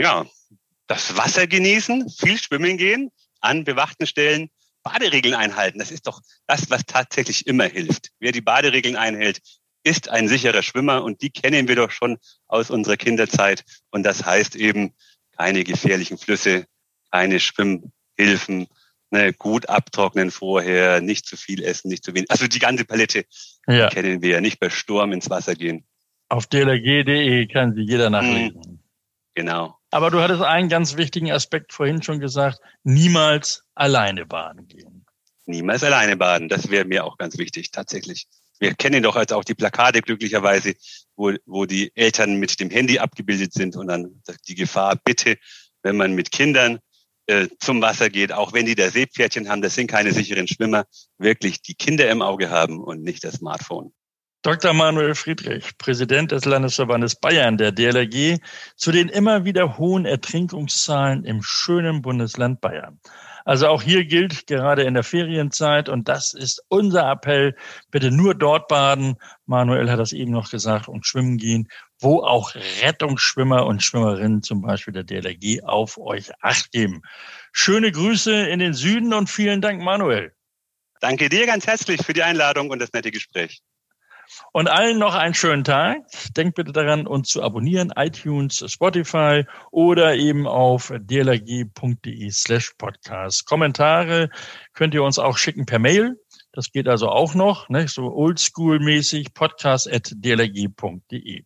ja, 0.00 0.24
das 0.90 1.16
Wasser 1.16 1.46
genießen, 1.46 2.10
viel 2.10 2.36
schwimmen 2.36 2.76
gehen, 2.76 3.12
an 3.40 3.62
bewachten 3.62 4.06
Stellen 4.06 4.50
Baderegeln 4.82 5.34
einhalten. 5.34 5.78
Das 5.78 5.92
ist 5.92 6.08
doch 6.08 6.20
das, 6.48 6.68
was 6.68 6.84
tatsächlich 6.84 7.46
immer 7.46 7.66
hilft. 7.66 8.08
Wer 8.18 8.32
die 8.32 8.40
Baderegeln 8.40 8.96
einhält, 8.96 9.40
ist 9.84 10.08
ein 10.08 10.26
sicherer 10.26 10.64
Schwimmer 10.64 11.04
und 11.04 11.22
die 11.22 11.30
kennen 11.30 11.68
wir 11.68 11.76
doch 11.76 11.92
schon 11.92 12.18
aus 12.48 12.70
unserer 12.70 12.96
Kinderzeit. 12.96 13.62
Und 13.90 14.02
das 14.02 14.24
heißt 14.24 14.56
eben 14.56 14.92
keine 15.38 15.62
gefährlichen 15.62 16.18
Flüsse, 16.18 16.66
keine 17.12 17.38
Schwimmhilfen, 17.38 18.66
ne, 19.10 19.32
gut 19.32 19.68
abtrocknen 19.68 20.32
vorher, 20.32 21.00
nicht 21.00 21.24
zu 21.24 21.36
viel 21.36 21.62
essen, 21.62 21.88
nicht 21.88 22.04
zu 22.04 22.14
wenig. 22.14 22.32
Also 22.32 22.48
die 22.48 22.58
ganze 22.58 22.84
Palette 22.84 23.26
ja. 23.68 23.90
kennen 23.90 24.22
wir, 24.22 24.40
nicht 24.40 24.58
bei 24.58 24.70
Sturm 24.70 25.12
ins 25.12 25.30
Wasser 25.30 25.54
gehen. 25.54 25.84
Auf 26.28 26.48
dlg.de 26.48 27.46
kann 27.46 27.74
sie 27.76 27.82
jeder 27.82 28.10
nachlesen. 28.10 28.60
Mhm. 28.60 28.80
Genau. 29.34 29.79
Aber 29.90 30.10
du 30.10 30.20
hattest 30.20 30.42
einen 30.42 30.68
ganz 30.68 30.96
wichtigen 30.96 31.32
Aspekt 31.32 31.72
vorhin 31.72 32.02
schon 32.02 32.20
gesagt, 32.20 32.60
niemals 32.84 33.64
alleine 33.74 34.24
baden 34.24 34.68
gehen. 34.68 35.04
Niemals 35.46 35.82
alleine 35.82 36.16
baden, 36.16 36.48
das 36.48 36.70
wäre 36.70 36.84
mir 36.84 37.04
auch 37.04 37.18
ganz 37.18 37.36
wichtig, 37.38 37.72
tatsächlich. 37.72 38.28
Wir 38.60 38.74
kennen 38.74 39.02
doch 39.02 39.16
jetzt 39.16 39.32
auch 39.32 39.42
die 39.42 39.54
Plakate 39.54 40.00
glücklicherweise, 40.02 40.74
wo, 41.16 41.32
wo 41.46 41.66
die 41.66 41.90
Eltern 41.96 42.36
mit 42.36 42.60
dem 42.60 42.70
Handy 42.70 42.98
abgebildet 42.98 43.52
sind 43.52 43.74
und 43.74 43.88
dann 43.88 44.22
die 44.46 44.54
Gefahr, 44.54 44.96
bitte, 45.02 45.38
wenn 45.82 45.96
man 45.96 46.12
mit 46.14 46.30
Kindern 46.30 46.78
äh, 47.26 47.48
zum 47.58 47.80
Wasser 47.82 48.10
geht, 48.10 48.32
auch 48.32 48.52
wenn 48.52 48.66
die 48.66 48.74
da 48.74 48.90
Seepferdchen 48.90 49.48
haben, 49.48 49.62
das 49.62 49.74
sind 49.74 49.86
keine 49.86 50.12
sicheren 50.12 50.46
Schwimmer, 50.46 50.84
wirklich 51.18 51.62
die 51.62 51.74
Kinder 51.74 52.08
im 52.10 52.22
Auge 52.22 52.50
haben 52.50 52.78
und 52.78 53.02
nicht 53.02 53.24
das 53.24 53.36
Smartphone. 53.36 53.92
Dr. 54.42 54.72
Manuel 54.72 55.14
Friedrich, 55.14 55.76
Präsident 55.76 56.32
des 56.32 56.46
Landesverbandes 56.46 57.14
Bayern 57.14 57.58
der 57.58 57.72
DLRG, 57.72 58.38
zu 58.74 58.90
den 58.90 59.10
immer 59.10 59.44
wieder 59.44 59.76
hohen 59.76 60.06
Ertrinkungszahlen 60.06 61.24
im 61.24 61.42
schönen 61.42 62.00
Bundesland 62.00 62.62
Bayern. 62.62 62.98
Also 63.44 63.68
auch 63.68 63.82
hier 63.82 64.06
gilt 64.06 64.46
gerade 64.46 64.84
in 64.84 64.94
der 64.94 65.02
Ferienzeit 65.02 65.90
und 65.90 66.08
das 66.08 66.32
ist 66.32 66.62
unser 66.68 67.10
Appell, 67.10 67.54
bitte 67.90 68.10
nur 68.10 68.34
dort 68.34 68.68
baden, 68.68 69.16
Manuel 69.44 69.90
hat 69.90 69.98
das 69.98 70.14
eben 70.14 70.30
noch 70.30 70.50
gesagt, 70.50 70.88
und 70.88 71.06
schwimmen 71.06 71.36
gehen, 71.36 71.68
wo 71.98 72.22
auch 72.22 72.54
Rettungsschwimmer 72.82 73.66
und 73.66 73.82
Schwimmerinnen 73.82 74.42
zum 74.42 74.62
Beispiel 74.62 74.94
der 74.94 75.04
DLRG 75.04 75.64
auf 75.64 75.98
euch 75.98 76.30
acht 76.40 76.72
geben. 76.72 77.02
Schöne 77.52 77.92
Grüße 77.92 78.32
in 78.48 78.58
den 78.58 78.72
Süden 78.72 79.12
und 79.12 79.28
vielen 79.28 79.60
Dank, 79.60 79.82
Manuel. 79.82 80.32
Danke 81.00 81.28
dir 81.28 81.44
ganz 81.44 81.66
herzlich 81.66 82.00
für 82.02 82.14
die 82.14 82.22
Einladung 82.22 82.70
und 82.70 82.78
das 82.78 82.94
nette 82.94 83.10
Gespräch. 83.10 83.60
Und 84.52 84.68
allen 84.68 84.98
noch 84.98 85.14
einen 85.14 85.34
schönen 85.34 85.64
Tag. 85.64 85.98
Denkt 86.36 86.56
bitte 86.56 86.72
daran, 86.72 87.06
uns 87.06 87.28
zu 87.28 87.42
abonnieren, 87.42 87.92
iTunes, 87.96 88.64
Spotify 88.66 89.44
oder 89.70 90.14
eben 90.14 90.46
auf 90.46 90.92
dlg.de 90.96 92.30
slash 92.30 92.74
podcast. 92.78 93.46
Kommentare 93.46 94.30
könnt 94.72 94.94
ihr 94.94 95.02
uns 95.02 95.18
auch 95.18 95.36
schicken 95.38 95.66
per 95.66 95.78
Mail. 95.78 96.18
Das 96.52 96.72
geht 96.72 96.88
also 96.88 97.08
auch 97.08 97.34
noch, 97.34 97.68
ne? 97.68 97.86
so 97.86 98.12
oldschool-mäßig, 98.12 99.34
podcast.dlg.de. 99.34 101.44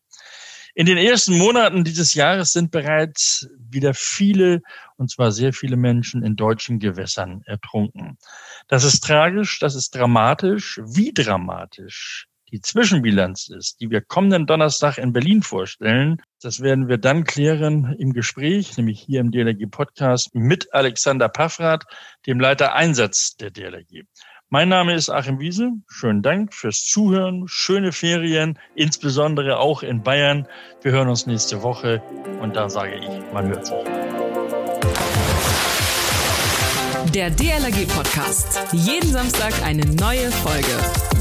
In 0.77 0.87
den 0.87 0.99
ersten 0.99 1.39
Monaten 1.39 1.85
dieses 1.85 2.15
Jahres 2.15 2.53
sind 2.53 2.73
bereits 2.73 3.49
wieder 3.59 3.95
viele, 3.95 4.61
und 4.97 5.09
zwar 5.11 5.31
sehr 5.31 5.53
viele 5.53 5.77
Menschen 5.77 6.25
in 6.25 6.37
deutschen 6.37 6.81
Gewässern 6.81 7.43
ertrunken. 7.45 8.19
Das 8.67 8.83
ist 8.83 9.05
tragisch, 9.05 9.61
das 9.61 9.77
ist 9.77 9.95
dramatisch. 9.95 10.81
Wie 10.85 11.13
dramatisch 11.13 12.29
die 12.55 12.61
Zwischenbilanz 12.61 13.49
ist, 13.49 13.81
die 13.81 13.91
wir 13.91 14.01
kommenden 14.01 14.47
Donnerstag 14.47 14.99
in 14.99 15.13
Berlin 15.13 15.43
vorstellen, 15.43 16.23
das 16.41 16.61
werden 16.61 16.87
wir 16.87 16.99
dann 16.99 17.25
klären 17.25 17.97
im 17.99 18.13
Gespräch, 18.13 18.77
nämlich 18.77 19.01
hier 19.01 19.19
im 19.19 19.33
DLRG 19.33 19.69
Podcast 19.69 20.33
mit 20.37 20.73
Alexander 20.73 21.29
Paffrath, 21.29 21.83
dem 22.29 22.39
Leiter 22.39 22.73
Einsatz 22.75 23.35
der 23.35 23.51
DLRG. 23.51 24.05
Mein 24.51 24.69
Name 24.69 24.95
ist 24.95 25.11
Achim 25.11 25.41
Wiese. 25.41 25.73
Schönen 25.89 26.23
Dank 26.23 26.55
fürs 26.55 26.85
Zuhören. 26.85 27.49
Schöne 27.49 27.91
Ferien, 27.91 28.57
insbesondere 28.77 29.59
auch 29.59 29.83
in 29.83 30.05
Bayern. 30.05 30.47
Wir 30.81 30.93
hören 30.93 31.09
uns 31.09 31.27
nächste 31.27 31.61
Woche 31.65 32.01
und 32.41 32.55
da 32.55 32.71
sage 32.71 32.95
ich, 32.95 33.33
man 33.33 33.49
hört 33.49 33.67
sich. 33.67 33.75
Der 37.13 37.31
DLRG 37.31 37.89
Podcast. 37.89 38.61
Jeden 38.73 39.11
Samstag 39.11 39.53
eine 39.65 39.85
neue 39.87 40.31
Folge. 40.31 41.14